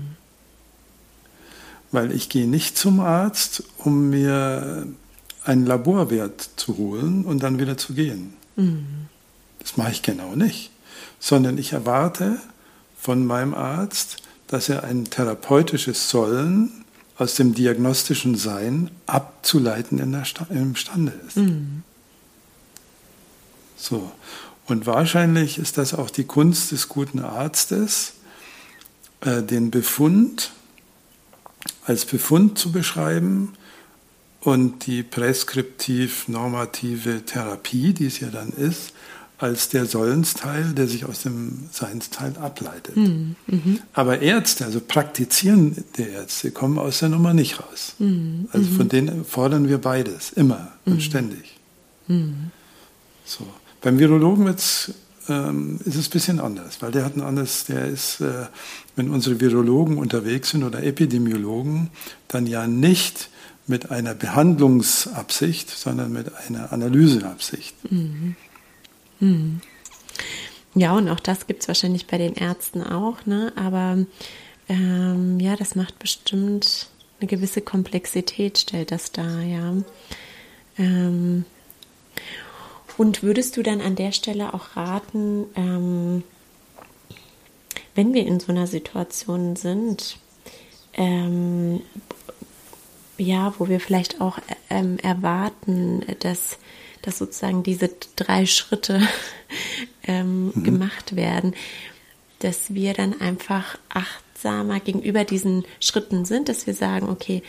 Weil 1.91 2.11
ich 2.11 2.29
gehe 2.29 2.47
nicht 2.47 2.77
zum 2.77 2.99
Arzt, 2.99 3.63
um 3.77 4.09
mir 4.09 4.87
einen 5.43 5.65
Laborwert 5.65 6.49
zu 6.55 6.77
holen 6.77 7.23
und 7.23 7.41
dann 7.43 7.59
wieder 7.59 7.77
zu 7.77 7.93
gehen. 7.93 8.33
Mhm. 8.55 8.85
Das 9.59 9.77
mache 9.77 9.91
ich 9.91 10.01
genau 10.01 10.35
nicht. 10.35 10.72
Sondern 11.23 11.57
ich 11.57 11.71
erwarte 11.71 12.37
von 12.99 13.25
meinem 13.25 13.53
Arzt, 13.53 14.17
dass 14.47 14.67
er 14.67 14.83
ein 14.83 15.05
therapeutisches 15.05 16.09
Sollen 16.09 16.83
aus 17.17 17.35
dem 17.35 17.53
diagnostischen 17.53 18.35
Sein 18.35 18.91
abzuleiten 19.05 19.99
in 19.99 20.11
der 20.11 20.25
Sta 20.25 20.45
imstande 20.49 21.13
ist. 21.25 21.37
Mhm. 21.37 21.83
So. 23.77 24.11
Und 24.65 24.85
wahrscheinlich 24.85 25.59
ist 25.59 25.77
das 25.77 25.93
auch 25.93 26.09
die 26.09 26.25
Kunst 26.25 26.73
des 26.73 26.89
guten 26.89 27.19
Arztes, 27.19 28.15
äh, 29.21 29.43
den 29.43 29.71
Befund 29.71 30.51
als 31.85 32.03
Befund 32.05 32.59
zu 32.59 32.73
beschreiben 32.73 33.53
und 34.41 34.87
die 34.87 35.03
präskriptiv-normative 35.03 37.23
Therapie, 37.25 37.93
die 37.93 38.07
es 38.07 38.19
ja 38.19 38.29
dann 38.29 38.49
ist, 38.49 38.91
als 39.37 39.69
der 39.69 39.85
Sollensteil, 39.85 40.73
der 40.73 40.87
sich 40.87 41.05
aus 41.05 41.23
dem 41.23 41.67
Seinsteil 41.71 42.37
ableitet. 42.37 42.95
Mhm. 42.95 43.35
Mhm. 43.47 43.79
Aber 43.93 44.21
Ärzte, 44.21 44.65
also 44.65 44.79
praktizierende 44.79 45.83
Ärzte, 45.97 46.51
kommen 46.51 46.77
aus 46.77 46.99
der 46.99 47.09
Nummer 47.09 47.33
nicht 47.33 47.59
raus. 47.59 47.95
Mhm. 47.99 48.47
Also 48.51 48.69
von 48.69 48.85
mhm. 48.85 48.89
denen 48.89 49.25
fordern 49.25 49.67
wir 49.67 49.79
beides, 49.79 50.31
immer 50.31 50.71
und 50.85 50.95
mhm. 50.95 51.01
ständig. 51.01 51.57
Mhm. 52.07 52.51
So. 53.25 53.45
Beim 53.81 53.99
Virologen 53.99 54.45
wird's, 54.45 54.93
ähm, 55.27 55.79
ist 55.83 55.95
es 55.95 56.07
ein 56.07 56.11
bisschen 56.11 56.39
anders, 56.39 56.81
weil 56.81 56.91
der 56.91 57.03
hat 57.03 57.17
ein 57.17 57.21
anderes, 57.21 57.65
der 57.65 57.87
ist, 57.87 58.21
äh, 58.21 58.45
wenn 58.95 59.09
unsere 59.09 59.39
Virologen 59.41 59.97
unterwegs 59.97 60.51
sind 60.51 60.63
oder 60.63 60.83
Epidemiologen, 60.83 61.89
dann 62.27 62.47
ja 62.47 62.67
nicht 62.67 63.29
mit 63.67 63.91
einer 63.91 64.13
Behandlungsabsicht, 64.13 65.69
sondern 65.69 66.11
mit 66.11 66.31
einer 66.47 66.71
Analyseabsicht. 66.71 67.91
Mhm. 67.91 68.35
Mhm. 69.23 69.61
Ja, 70.75 70.95
und 70.97 71.07
auch 71.09 71.19
das 71.19 71.47
gibt 71.47 71.61
es 71.61 71.67
wahrscheinlich 71.67 72.07
bei 72.07 72.17
den 72.17 72.33
Ärzten 72.33 72.83
auch, 72.83 73.25
ne? 73.25 73.53
aber 73.55 74.05
ähm, 74.67 75.39
ja, 75.39 75.55
das 75.55 75.75
macht 75.75 75.99
bestimmt 75.99 76.89
eine 77.19 77.27
gewisse 77.27 77.61
Komplexität, 77.61 78.57
stellt 78.57 78.91
das 78.91 79.11
dar, 79.11 79.41
ja. 79.41 79.75
Ähm, 80.77 81.45
und 82.97 83.23
würdest 83.23 83.55
du 83.55 83.63
dann 83.63 83.81
an 83.81 83.95
der 83.95 84.11
Stelle 84.11 84.53
auch 84.53 84.75
raten, 84.75 85.45
ähm, 85.55 86.23
wenn 87.95 88.13
wir 88.13 88.25
in 88.25 88.39
so 88.39 88.51
einer 88.51 88.67
Situation 88.67 89.55
sind, 89.55 90.17
ähm, 90.95 91.81
ja, 93.17 93.53
wo 93.57 93.67
wir 93.69 93.79
vielleicht 93.79 94.21
auch 94.21 94.39
ähm, 94.69 94.97
erwarten, 94.99 96.03
dass, 96.19 96.57
dass 97.03 97.19
sozusagen 97.19 97.61
diese 97.61 97.91
drei 98.15 98.47
Schritte 98.47 99.01
ähm, 100.03 100.51
mhm. 100.55 100.63
gemacht 100.63 101.15
werden, 101.15 101.53
dass 102.39 102.73
wir 102.73 102.93
dann 102.93 103.21
einfach 103.21 103.77
achtsamer 103.89 104.79
gegenüber 104.79 105.23
diesen 105.23 105.63
Schritten 105.79 106.25
sind, 106.25 106.49
dass 106.49 106.65
wir 106.65 106.73
sagen, 106.73 107.09
okay, 107.09 107.43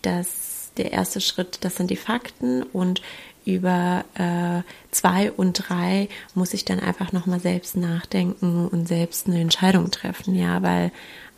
das 0.00 0.52
der 0.78 0.92
erste 0.92 1.20
Schritt, 1.20 1.58
das 1.60 1.76
sind 1.76 1.90
die 1.90 1.96
Fakten 1.96 2.62
und 2.62 3.02
über 3.44 4.04
äh, 4.14 4.62
zwei 4.90 5.32
und 5.32 5.68
drei 5.68 6.08
muss 6.34 6.54
ich 6.54 6.64
dann 6.64 6.80
einfach 6.80 7.12
nochmal 7.12 7.40
selbst 7.40 7.76
nachdenken 7.76 8.68
und 8.68 8.86
selbst 8.86 9.26
eine 9.26 9.40
Entscheidung 9.40 9.90
treffen, 9.90 10.34
ja, 10.34 10.62
weil 10.62 10.92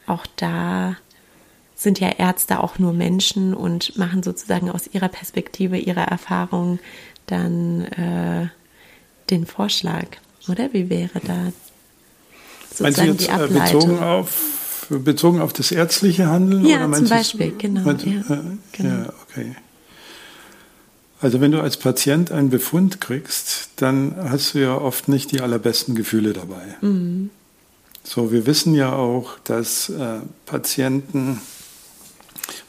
auch 0.06 0.26
da 0.36 0.96
sind 1.74 1.98
ja 1.98 2.10
Ärzte 2.10 2.62
auch 2.62 2.78
nur 2.78 2.92
Menschen 2.92 3.54
und 3.54 3.96
machen 3.98 4.22
sozusagen 4.22 4.70
aus 4.70 4.86
ihrer 4.86 5.08
Perspektive, 5.08 5.76
ihrer 5.78 6.04
Erfahrung 6.04 6.78
dann 7.26 7.82
äh, 7.82 8.48
den 9.30 9.46
Vorschlag, 9.46 10.06
oder? 10.48 10.72
Wie 10.72 10.90
wäre 10.90 11.20
da 11.26 11.52
sozusagen 12.74 13.12
jetzt, 13.12 13.20
die 13.22 13.26
äh, 13.26 13.30
Ableitung? 13.30 13.80
Bezogen 13.80 13.98
auf, 14.02 14.86
bezogen 14.90 15.40
auf 15.40 15.52
das 15.52 15.72
ärztliche 15.72 16.26
Handeln? 16.26 16.66
Ja, 16.66 16.90
zum 16.92 17.08
Beispiel, 17.08 17.50
du, 17.50 17.58
genau, 17.58 17.80
meinst, 17.82 18.04
ja, 18.06 18.12
äh, 18.12 18.40
genau. 18.72 18.94
Ja, 19.04 19.12
okay. 19.28 19.56
Also 21.20 21.40
wenn 21.40 21.52
du 21.52 21.60
als 21.60 21.78
Patient 21.78 22.30
einen 22.32 22.50
Befund 22.50 23.00
kriegst, 23.00 23.70
dann 23.76 24.14
hast 24.28 24.54
du 24.54 24.58
ja 24.58 24.76
oft 24.76 25.08
nicht 25.08 25.32
die 25.32 25.40
allerbesten 25.40 25.94
Gefühle 25.94 26.34
dabei. 26.34 26.76
Mhm. 26.82 27.30
So, 28.02 28.30
wir 28.30 28.44
wissen 28.44 28.74
ja 28.74 28.92
auch, 28.92 29.38
dass 29.44 29.88
äh, 29.88 30.18
Patienten 30.44 31.40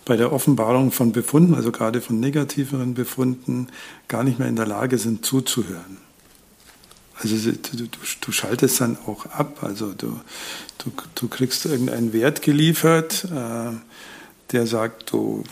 bei 0.06 0.16
der 0.18 0.32
Offenbarung 0.32 0.92
von 0.92 1.12
Befunden, 1.12 1.56
also 1.56 1.72
gerade 1.72 2.02
von 2.02 2.20
negativeren 2.20 2.94
Befunden, 2.94 3.68
gar 4.08 4.24
nicht 4.24 4.40
mehr 4.40 4.48
in 4.48 4.56
der 4.56 4.68
Lage 4.68 4.98
sind 4.98 5.26
zuzuhören. 5.26 5.98
Also 7.18 7.52
du, 7.52 7.88
du, 8.22 8.32
schaltest 8.32 8.82
dann 8.82 8.98
auch 9.08 9.26
ab, 9.28 9.60
also 9.62 9.94
du, 9.94 10.20
du, 10.80 10.92
du 11.16 11.28
kriegst 11.30 11.66
irgendeinen 11.66 12.12
Wert 12.12 12.42
geliefert, 12.42 13.26
äh, 13.26 13.72
der 14.52 14.68
sagt, 14.68 15.12
du, 15.12 15.44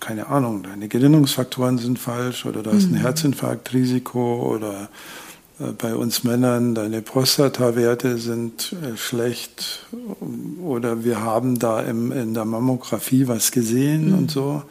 keine 0.00 0.28
Ahnung, 0.28 0.62
deine 0.62 0.88
Gerinnungsfaktoren 0.88 1.78
sind 1.78 1.98
falsch 1.98 2.46
oder 2.46 2.62
du 2.62 2.72
hast 2.72 2.84
ein 2.84 2.92
mhm. 2.92 2.96
Herzinfarktrisiko 2.96 4.54
oder 4.54 4.88
bei 5.58 5.94
uns 5.94 6.24
Männern, 6.24 6.74
deine 6.74 7.02
Prostatawerte 7.02 8.18
sind 8.18 8.74
äh, 8.82 8.96
schlecht 8.96 9.86
oder 10.62 11.04
wir 11.04 11.20
haben 11.20 11.58
da 11.58 11.80
im, 11.80 12.10
in 12.10 12.34
der 12.34 12.44
Mammographie 12.44 13.28
was 13.28 13.52
gesehen 13.52 14.08
mhm. 14.08 14.18
und 14.18 14.30
so. 14.30 14.62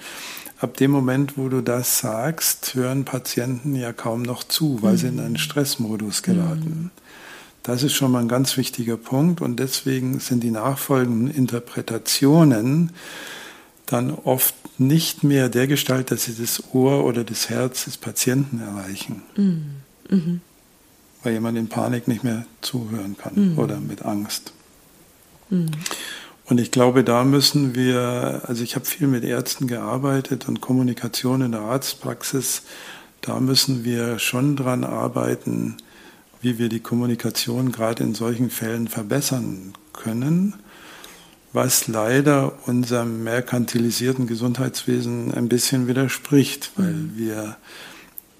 Ab 0.60 0.78
dem 0.78 0.91
Moment, 0.91 1.38
wo 1.38 1.50
du 1.50 1.62
das 1.62 2.00
sagst, 2.00 2.76
hören 2.76 3.04
Patienten 3.06 3.76
ja 3.76 3.94
kaum 3.94 4.22
noch 4.22 4.44
zu, 4.44 4.82
weil 4.82 4.94
mhm. 4.94 4.98
sie 4.98 5.08
in 5.08 5.20
einen 5.20 5.34
mhm. 5.34 5.38
Stressmodus 5.38 6.24
geraten. 6.24 6.70
Mhm. 6.84 6.91
Das 7.63 7.84
ist 7.84 7.94
schon 7.94 8.12
mal 8.12 8.20
ein 8.20 8.28
ganz 8.28 8.58
wichtiger 8.58 8.98
Punkt 8.98 9.39
und 9.39 9.60
deswegen 9.60 10.20
sind 10.20 10.41
die 10.44 10.52
nachfolgenden 10.52 11.30
Interpretationen 11.30 12.91
dann 13.86 14.12
oft 14.12 14.56
nicht 14.80 15.24
mehr 15.24 15.48
der 15.50 15.67
Gestalt, 15.67 16.12
dass 16.12 16.24
sie 16.24 16.36
das 16.36 16.74
Ohr 16.74 17.06
oder 17.06 17.24
das 17.24 17.50
Herz 17.50 17.86
des 17.86 17.98
Patienten 17.98 18.62
erreichen. 18.62 19.22
Mhm. 19.36 20.41
Weil 21.24 21.34
jemand 21.34 21.58
in 21.58 21.70
Panik 21.70 22.08
nicht 22.08 22.24
mehr 22.24 22.46
zuhören 22.62 23.16
kann 23.18 23.52
mhm. 23.54 23.60
oder 23.60 23.80
mit 23.80 24.04
Angst. 24.04 24.54
Mhm. 25.50 25.72
Und 26.46 26.60
ich 26.60 26.72
glaube, 26.72 27.04
da 27.04 27.24
müssen 27.24 27.76
wir, 27.76 28.42
also 28.46 28.64
ich 28.64 28.76
habe 28.76 28.86
viel 28.86 29.08
mit 29.08 29.24
Ärzten 29.24 29.68
gearbeitet 29.68 30.50
und 30.50 30.60
Kommunikation 30.60 31.42
in 31.42 31.54
der 31.54 31.62
Arztpraxis, 31.62 32.64
da 33.22 33.40
müssen 33.40 33.86
wir 33.86 34.20
schon 34.20 34.56
dran 34.56 34.84
arbeiten, 34.84 35.78
wie 36.42 36.58
wir 36.58 36.70
die 36.70 36.80
Kommunikation 36.80 37.72
gerade 37.72 38.04
in 38.04 38.16
solchen 38.16 38.50
Fällen 38.50 38.88
verbessern 38.88 39.74
können, 39.94 40.56
was 41.54 41.88
leider 41.88 42.54
unserem 42.66 43.24
merkantilisierten 43.24 44.28
Gesundheitswesen 44.28 45.34
ein 45.34 45.50
bisschen 45.50 45.88
widerspricht, 45.88 46.72
weil 46.76 46.94
mhm. 46.94 47.12
wir 47.16 47.58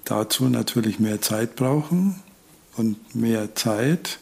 dazu 0.04 0.48
natürlich 0.48 0.98
mehr 0.98 1.20
Zeit 1.20 1.54
brauchen, 1.54 2.16
und 2.76 3.14
mehr 3.14 3.54
Zeit 3.54 4.18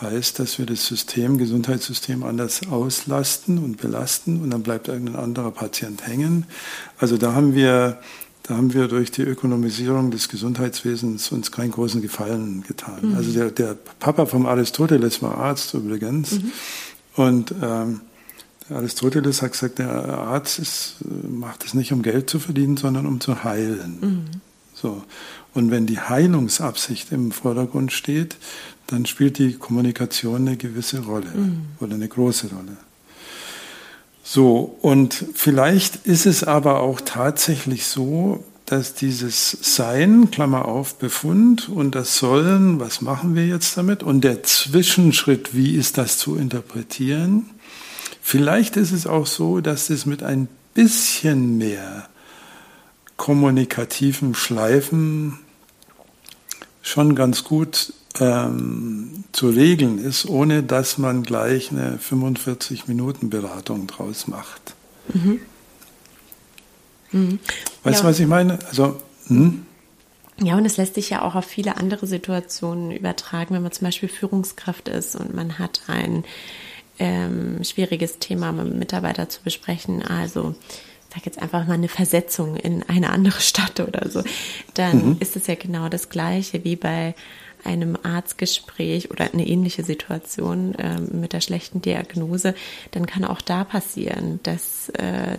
heißt, 0.00 0.38
dass 0.38 0.58
wir 0.58 0.66
das 0.66 0.86
System, 0.86 1.38
Gesundheitssystem 1.38 2.22
anders 2.22 2.60
auslasten 2.70 3.58
und 3.58 3.78
belasten 3.78 4.42
und 4.42 4.50
dann 4.50 4.62
bleibt 4.62 4.88
irgendein 4.88 5.16
anderer 5.16 5.50
Patient 5.50 6.06
hängen. 6.06 6.46
Also 6.98 7.16
da 7.16 7.32
haben 7.32 7.54
wir, 7.54 7.98
da 8.42 8.56
haben 8.56 8.74
wir 8.74 8.88
durch 8.88 9.10
die 9.10 9.22
Ökonomisierung 9.22 10.10
des 10.10 10.28
Gesundheitswesens 10.28 11.32
uns 11.32 11.50
keinen 11.50 11.70
großen 11.70 12.02
Gefallen 12.02 12.62
getan. 12.66 13.10
Mhm. 13.10 13.14
Also 13.16 13.32
der, 13.32 13.50
der, 13.50 13.76
Papa 13.98 14.26
vom 14.26 14.46
Aristoteles 14.46 15.22
war 15.22 15.38
Arzt 15.38 15.72
übrigens 15.72 16.32
mhm. 16.32 16.52
und 17.16 17.54
ähm, 17.62 18.00
Aristoteles 18.68 19.42
hat 19.42 19.52
gesagt, 19.52 19.78
der 19.78 19.90
Arzt 19.90 20.58
ist, 20.58 20.96
macht 21.28 21.64
es 21.64 21.72
nicht, 21.72 21.92
um 21.92 22.02
Geld 22.02 22.28
zu 22.28 22.38
verdienen, 22.38 22.76
sondern 22.76 23.06
um 23.06 23.20
zu 23.20 23.44
heilen. 23.44 23.98
Mhm. 24.00 24.24
So. 24.74 25.02
Und 25.56 25.70
wenn 25.70 25.86
die 25.86 25.98
Heilungsabsicht 25.98 27.12
im 27.12 27.32
Vordergrund 27.32 27.90
steht, 27.90 28.36
dann 28.88 29.06
spielt 29.06 29.38
die 29.38 29.54
Kommunikation 29.54 30.46
eine 30.46 30.58
gewisse 30.58 31.00
Rolle 31.00 31.30
mhm. 31.34 31.62
oder 31.80 31.94
eine 31.94 32.08
große 32.08 32.48
Rolle. 32.50 32.76
So, 34.22 34.76
und 34.82 35.24
vielleicht 35.34 36.04
ist 36.04 36.26
es 36.26 36.44
aber 36.44 36.80
auch 36.80 37.00
tatsächlich 37.00 37.86
so, 37.86 38.44
dass 38.66 38.92
dieses 38.92 39.56
Sein, 39.62 40.30
Klammer 40.30 40.66
auf, 40.66 40.96
Befund 40.96 41.70
und 41.70 41.94
das 41.94 42.18
Sollen, 42.18 42.78
was 42.78 43.00
machen 43.00 43.34
wir 43.34 43.46
jetzt 43.46 43.78
damit? 43.78 44.02
Und 44.02 44.24
der 44.24 44.42
Zwischenschritt, 44.42 45.56
wie 45.56 45.74
ist 45.74 45.96
das 45.96 46.18
zu 46.18 46.36
interpretieren? 46.36 47.48
Vielleicht 48.20 48.76
ist 48.76 48.92
es 48.92 49.06
auch 49.06 49.26
so, 49.26 49.62
dass 49.62 49.88
es 49.88 50.04
mit 50.04 50.22
ein 50.22 50.48
bisschen 50.74 51.56
mehr 51.56 52.10
kommunikativen 53.16 54.34
Schleifen 54.34 55.38
schon 56.86 57.16
ganz 57.16 57.42
gut 57.42 57.92
ähm, 58.20 59.24
zu 59.32 59.48
regeln 59.48 59.98
ist, 59.98 60.26
ohne 60.26 60.62
dass 60.62 60.98
man 60.98 61.24
gleich 61.24 61.72
eine 61.72 61.98
45-Minuten-Beratung 61.98 63.88
draus 63.88 64.28
macht. 64.28 64.74
Mhm. 65.12 65.40
Mhm. 67.10 67.38
Weißt 67.82 68.00
du, 68.00 68.04
ja. 68.04 68.08
was 68.08 68.20
ich 68.20 68.26
meine? 68.26 68.58
Also, 68.68 69.00
hm? 69.26 69.66
Ja, 70.40 70.56
und 70.56 70.64
es 70.64 70.76
lässt 70.76 70.94
sich 70.94 71.10
ja 71.10 71.22
auch 71.22 71.34
auf 71.34 71.44
viele 71.44 71.76
andere 71.76 72.06
Situationen 72.06 72.92
übertragen, 72.92 73.54
wenn 73.54 73.62
man 73.62 73.72
zum 73.72 73.86
Beispiel 73.86 74.08
Führungskraft 74.08 74.88
ist 74.88 75.16
und 75.16 75.34
man 75.34 75.58
hat 75.58 75.80
ein 75.88 76.24
ähm, 76.98 77.64
schwieriges 77.64 78.20
Thema 78.20 78.52
mit 78.52 78.66
einem 78.66 78.78
Mitarbeiter 78.78 79.28
zu 79.28 79.42
besprechen. 79.42 80.02
Also 80.02 80.54
sage 81.16 81.26
jetzt 81.26 81.40
einfach 81.40 81.66
mal 81.66 81.74
eine 81.74 81.88
Versetzung 81.88 82.56
in 82.56 82.82
eine 82.84 83.10
andere 83.10 83.40
Stadt 83.40 83.80
oder 83.80 84.08
so. 84.10 84.22
Dann 84.74 85.10
mhm. 85.10 85.16
ist 85.20 85.36
es 85.36 85.46
ja 85.46 85.54
genau 85.54 85.88
das 85.88 86.10
Gleiche 86.10 86.62
wie 86.64 86.76
bei 86.76 87.14
einem 87.64 87.98
Arztgespräch 88.00 89.10
oder 89.10 89.32
eine 89.32 89.46
ähnliche 89.46 89.82
Situation 89.82 90.74
äh, 90.74 91.00
mit 91.00 91.32
der 91.32 91.40
schlechten 91.40 91.80
Diagnose, 91.80 92.54
dann 92.92 93.06
kann 93.06 93.24
auch 93.24 93.40
da 93.40 93.64
passieren, 93.64 94.38
dass 94.44 94.88
äh, 94.90 95.38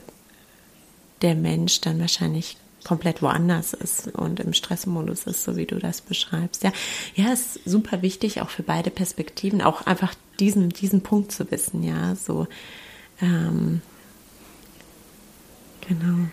der 1.21 1.35
Mensch 1.35 1.79
dann 1.79 2.01
wahrscheinlich 2.01 2.57
komplett 2.83 3.21
woanders 3.21 3.73
ist 3.73 4.07
und 4.07 4.39
im 4.39 4.53
Stressmodus 4.53 5.23
ist, 5.23 5.43
so 5.43 5.55
wie 5.55 5.65
du 5.65 5.77
das 5.77 6.01
beschreibst. 6.01 6.63
Ja, 6.63 6.71
ja, 7.15 7.31
ist 7.31 7.59
super 7.65 8.01
wichtig, 8.01 8.41
auch 8.41 8.49
für 8.49 8.63
beide 8.63 8.89
Perspektiven, 8.89 9.61
auch 9.61 9.85
einfach 9.85 10.13
diesen, 10.39 10.69
diesen 10.69 11.01
Punkt 11.01 11.31
zu 11.31 11.49
wissen, 11.49 11.83
ja, 11.83 12.15
so, 12.15 12.47
ähm, 13.21 13.81
genau. 15.87 16.27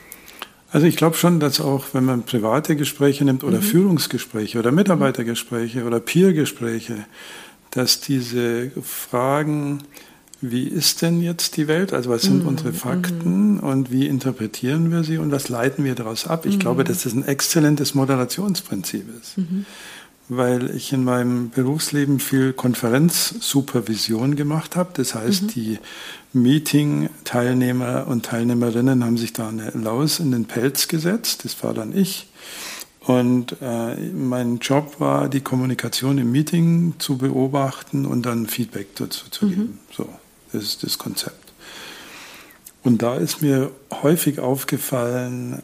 Also 0.70 0.86
ich 0.86 0.96
glaube 0.96 1.16
schon, 1.16 1.38
dass 1.38 1.60
auch, 1.60 1.86
wenn 1.92 2.04
man 2.04 2.24
private 2.24 2.74
Gespräche 2.74 3.24
nimmt 3.24 3.44
oder 3.44 3.58
mhm. 3.58 3.62
Führungsgespräche 3.62 4.58
oder 4.58 4.72
Mitarbeitergespräche 4.72 5.84
oder 5.84 6.00
Peergespräche, 6.00 7.06
dass 7.70 8.00
diese 8.00 8.72
Fragen 8.82 9.84
wie 10.50 10.64
ist 10.64 11.02
denn 11.02 11.22
jetzt 11.22 11.56
die 11.56 11.68
Welt? 11.68 11.92
Also 11.92 12.10
was 12.10 12.22
sind 12.22 12.44
mm, 12.44 12.48
unsere 12.48 12.72
Fakten 12.74 13.56
mm. 13.56 13.60
und 13.60 13.90
wie 13.90 14.06
interpretieren 14.06 14.90
wir 14.90 15.02
sie 15.02 15.16
und 15.16 15.32
was 15.32 15.48
leiten 15.48 15.84
wir 15.84 15.94
daraus 15.94 16.26
ab? 16.26 16.44
Ich 16.44 16.56
mm. 16.56 16.60
glaube, 16.60 16.84
dass 16.84 17.04
das 17.04 17.14
ein 17.14 17.24
exzellentes 17.24 17.94
Moderationsprinzip 17.94 19.06
ist, 19.20 19.38
-hmm. 19.38 19.64
Weil 20.28 20.74
ich 20.74 20.92
in 20.92 21.04
meinem 21.04 21.50
Berufsleben 21.50 22.18
viel 22.18 22.52
Konferenzsupervision 22.52 24.36
gemacht 24.36 24.76
habe. 24.76 24.90
Das 24.94 25.14
heißt, 25.14 25.44
-hmm. 25.44 25.52
die 25.52 25.78
Meeting-Teilnehmer 26.32 28.06
und 28.08 28.24
Teilnehmerinnen 28.26 29.04
haben 29.04 29.18
sich 29.18 29.32
da 29.32 29.48
eine 29.48 29.70
Laus 29.70 30.20
in 30.20 30.32
den 30.32 30.46
Pelz 30.46 30.88
gesetzt. 30.88 31.44
Das 31.44 31.62
war 31.62 31.74
dann 31.74 31.96
ich. 31.96 32.28
Und 33.00 33.56
äh, 33.60 33.96
mein 33.96 34.58
Job 34.58 34.98
war, 34.98 35.28
die 35.28 35.42
Kommunikation 35.42 36.16
im 36.16 36.32
Meeting 36.32 36.94
zu 36.98 37.18
beobachten 37.18 38.06
und 38.06 38.24
dann 38.24 38.46
Feedback 38.46 38.96
dazu 38.96 39.28
zu 39.30 39.44
mhm. 39.44 39.50
geben. 39.50 39.78
So. 39.94 40.08
Das 40.52 40.62
ist 40.62 40.82
das 40.84 40.98
Konzept. 40.98 41.52
Und 42.82 43.02
da 43.02 43.16
ist 43.16 43.42
mir 43.42 43.70
häufig 44.02 44.38
aufgefallen, 44.38 45.62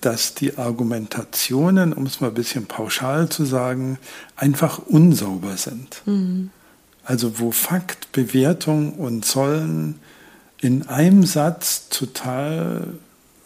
dass 0.00 0.34
die 0.34 0.58
Argumentationen, 0.58 1.92
um 1.92 2.06
es 2.06 2.20
mal 2.20 2.28
ein 2.28 2.34
bisschen 2.34 2.66
pauschal 2.66 3.28
zu 3.28 3.44
sagen, 3.44 3.98
einfach 4.36 4.78
unsauber 4.78 5.56
sind. 5.56 6.02
Mhm. 6.06 6.50
Also 7.04 7.38
wo 7.38 7.50
Fakt, 7.50 8.12
Bewertung 8.12 8.92
und 8.92 9.24
Zollen 9.24 9.98
in 10.60 10.88
einem 10.88 11.24
Satz 11.24 11.88
total 11.88 12.88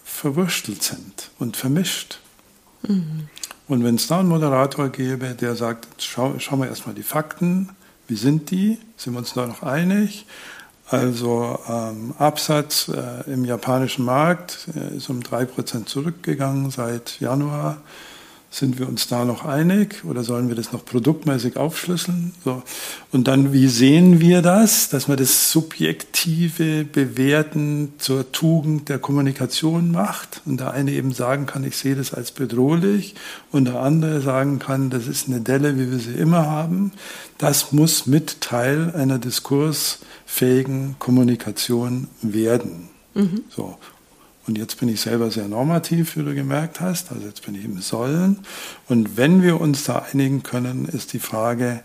verwurstelt 0.05 0.83
sind 0.83 1.31
und 1.39 1.57
vermischt. 1.57 2.21
Mhm. 2.83 3.29
Und 3.69 3.85
wenn 3.85 3.95
es 3.95 4.09
da 4.09 4.21
einen 4.21 4.29
Moderator 4.29 4.89
gäbe, 4.89 5.35
der 5.35 5.55
sagt, 5.55 6.03
schau, 6.03 6.39
schauen 6.39 6.61
wir 6.61 6.69
erstmal 6.69 6.95
die 6.95 7.03
Fakten, 7.03 7.71
wie 8.09 8.17
sind 8.17 8.51
die? 8.51 8.79
Sind 8.97 9.15
wir 9.15 9.21
uns 9.21 9.33
da 9.33 9.47
noch 9.47 9.63
einig? 9.63 10.27
Also 10.93 11.59
ähm, 11.69 12.13
Absatz 12.19 12.89
äh, 12.89 13.31
im 13.31 13.47
japanischen 13.47 14.05
Markt 14.05 14.69
äh, 14.77 14.97
ist 14.99 15.09
um 15.09 15.21
3% 15.21 15.87
zurückgegangen 15.87 16.71
seit 16.71 17.19
Januar. 17.19 17.79
Sind 18.55 18.79
wir 18.79 18.87
uns 18.87 19.09
da 19.09 19.25
noch 19.25 19.47
einig 19.47 20.05
oder 20.05 20.23
sollen 20.23 20.49
wir 20.49 20.55
das 20.55 20.73
noch 20.73 20.85
produktmäßig 20.85 21.57
aufschlüsseln? 21.57 22.35
So. 22.45 22.63
Und 23.11 23.27
dann, 23.27 23.55
wie 23.55 23.67
sehen 23.67 24.21
wir 24.21 24.43
das, 24.43 24.91
dass 24.91 25.09
man 25.09 25.17
das 25.17 25.51
subjektive 25.51 26.85
Bewerten 26.85 27.95
zur 27.97 28.31
Tugend 28.31 28.91
der 28.91 28.99
Kommunikation 28.99 29.91
macht? 29.91 30.43
Und 30.45 30.61
der 30.61 30.73
eine 30.73 30.93
eben 30.93 31.13
sagen 31.13 31.47
kann, 31.47 31.65
ich 31.65 31.79
sehe 31.79 31.97
das 31.97 32.13
als 32.13 32.31
bedrohlich 32.31 33.15
und 33.53 33.65
der 33.65 33.81
andere 33.81 34.21
sagen 34.21 34.59
kann, 34.59 34.91
das 34.91 35.07
ist 35.07 35.29
eine 35.29 35.41
Delle, 35.41 35.79
wie 35.79 35.91
wir 35.91 35.99
sie 35.99 36.13
immer 36.13 36.45
haben. 36.45 36.93
Das 37.39 37.73
muss 37.73 38.07
mit 38.07 38.43
Teil 38.43 38.93
einer 38.95 39.19
diskursfähigen 39.19 40.97
Kommunikation 40.99 42.09
werden. 42.21 42.91
Mhm. 43.15 43.45
So. 43.49 43.79
Und 44.47 44.59
jetzt 44.59 44.81
bin 44.81 44.89
ich 44.89 45.01
selber 45.01 45.31
sehr 45.31 45.47
normativ, 45.47 46.17
wie 46.17 46.25
du 46.25 46.35
gemerkt 46.35 46.81
hast. 46.81 47.13
Also 47.13 47.27
jetzt 47.27 47.45
bin 47.47 47.55
ich 47.55 47.65
im 47.65 47.81
Sollen. 47.81 48.41
Und 48.89 49.17
wenn 49.17 49.43
wir 49.43 49.61
uns 49.61 49.85
da 49.85 50.05
einigen 50.13 50.43
können, 50.43 50.87
ist 50.87 51.13
die 51.13 51.21
Frage, 51.21 51.83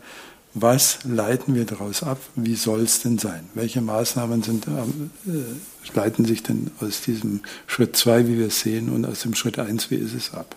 was 0.54 1.00
leiten 1.04 1.54
wir 1.54 1.66
daraus 1.66 2.02
ab? 2.02 2.20
Wie 2.36 2.56
soll 2.56 2.82
es 2.82 3.02
denn 3.02 3.20
sein? 3.20 3.50
Welche 3.54 3.82
Maßnahmen 3.82 4.42
sind, 4.42 4.68
äh, 4.68 5.94
leiten 5.94 6.26
sich 6.26 6.42
denn 6.42 6.72
aus 6.80 7.02
diesem 7.02 7.42
Schritt 7.68 7.96
2, 7.96 8.28
wie 8.28 8.40
wir 8.40 8.48
es 8.48 8.62
sehen, 8.62 8.90
und 8.90 9.06
aus 9.06 9.22
dem 9.22 9.36
Schritt 9.36 9.60
1, 9.60 9.92
wie 9.92 9.96
ist 9.96 10.16
es 10.16 10.34
ab? 10.34 10.56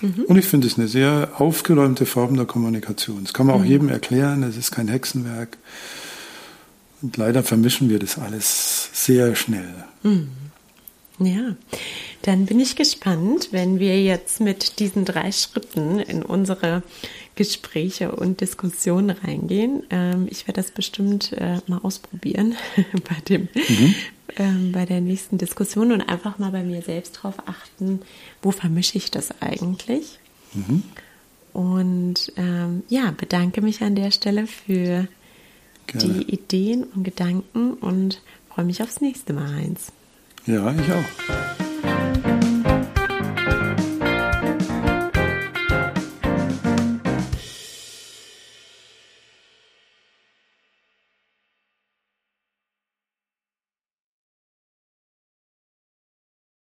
Mhm. 0.00 0.24
Und 0.26 0.36
ich 0.36 0.46
finde 0.46 0.68
es 0.68 0.78
eine 0.78 0.86
sehr 0.86 1.32
aufgeräumte 1.38 2.06
Form 2.06 2.36
der 2.36 2.46
Kommunikation. 2.46 3.24
Das 3.24 3.32
kann 3.32 3.46
man 3.46 3.56
auch 3.56 3.60
mhm. 3.60 3.66
jedem 3.66 3.88
erklären, 3.88 4.42
es 4.44 4.56
ist 4.56 4.70
kein 4.70 4.88
Hexenwerk. 4.88 5.58
Und 7.02 7.16
leider 7.16 7.42
vermischen 7.42 7.88
wir 7.88 7.98
das 7.98 8.18
alles 8.18 8.90
sehr 8.92 9.34
schnell. 9.34 9.84
Mhm. 10.02 10.28
Ja, 11.20 11.54
dann 12.22 12.46
bin 12.46 12.58
ich 12.58 12.74
gespannt, 12.74 13.48
wenn 13.52 13.78
wir 13.78 14.02
jetzt 14.02 14.40
mit 14.40 14.80
diesen 14.80 15.04
drei 15.04 15.30
Schritten 15.30 16.00
in 16.00 16.24
unsere 16.24 16.82
Gespräche 17.36 18.12
und 18.12 18.40
Diskussionen 18.40 19.10
reingehen. 19.10 19.84
Ähm, 19.90 20.26
ich 20.30 20.48
werde 20.48 20.60
das 20.60 20.72
bestimmt 20.72 21.32
äh, 21.32 21.58
mal 21.66 21.78
ausprobieren 21.82 22.56
bei, 23.08 23.16
dem, 23.28 23.48
mhm. 23.54 23.94
ähm, 24.36 24.72
bei 24.72 24.86
der 24.86 25.00
nächsten 25.00 25.38
Diskussion 25.38 25.92
und 25.92 26.00
einfach 26.00 26.38
mal 26.38 26.50
bei 26.50 26.64
mir 26.64 26.82
selbst 26.82 27.12
drauf 27.12 27.34
achten, 27.46 28.00
wo 28.42 28.50
vermische 28.50 28.98
ich 28.98 29.10
das 29.10 29.40
eigentlich? 29.40 30.18
Mhm. 30.52 30.82
Und 31.52 32.32
ähm, 32.36 32.82
ja, 32.88 33.12
bedanke 33.12 33.60
mich 33.60 33.82
an 33.82 33.94
der 33.94 34.10
Stelle 34.10 34.48
für 34.48 35.06
Gerne. 35.86 36.24
die 36.24 36.34
Ideen 36.34 36.82
und 36.82 37.04
Gedanken 37.04 37.74
und 37.74 38.20
freue 38.52 38.64
mich 38.64 38.82
aufs 38.82 39.00
nächste 39.00 39.32
Mal 39.32 39.54
eins. 39.54 39.92
Ja, 40.46 40.74
ich 40.78 40.92
auch. 40.92 41.73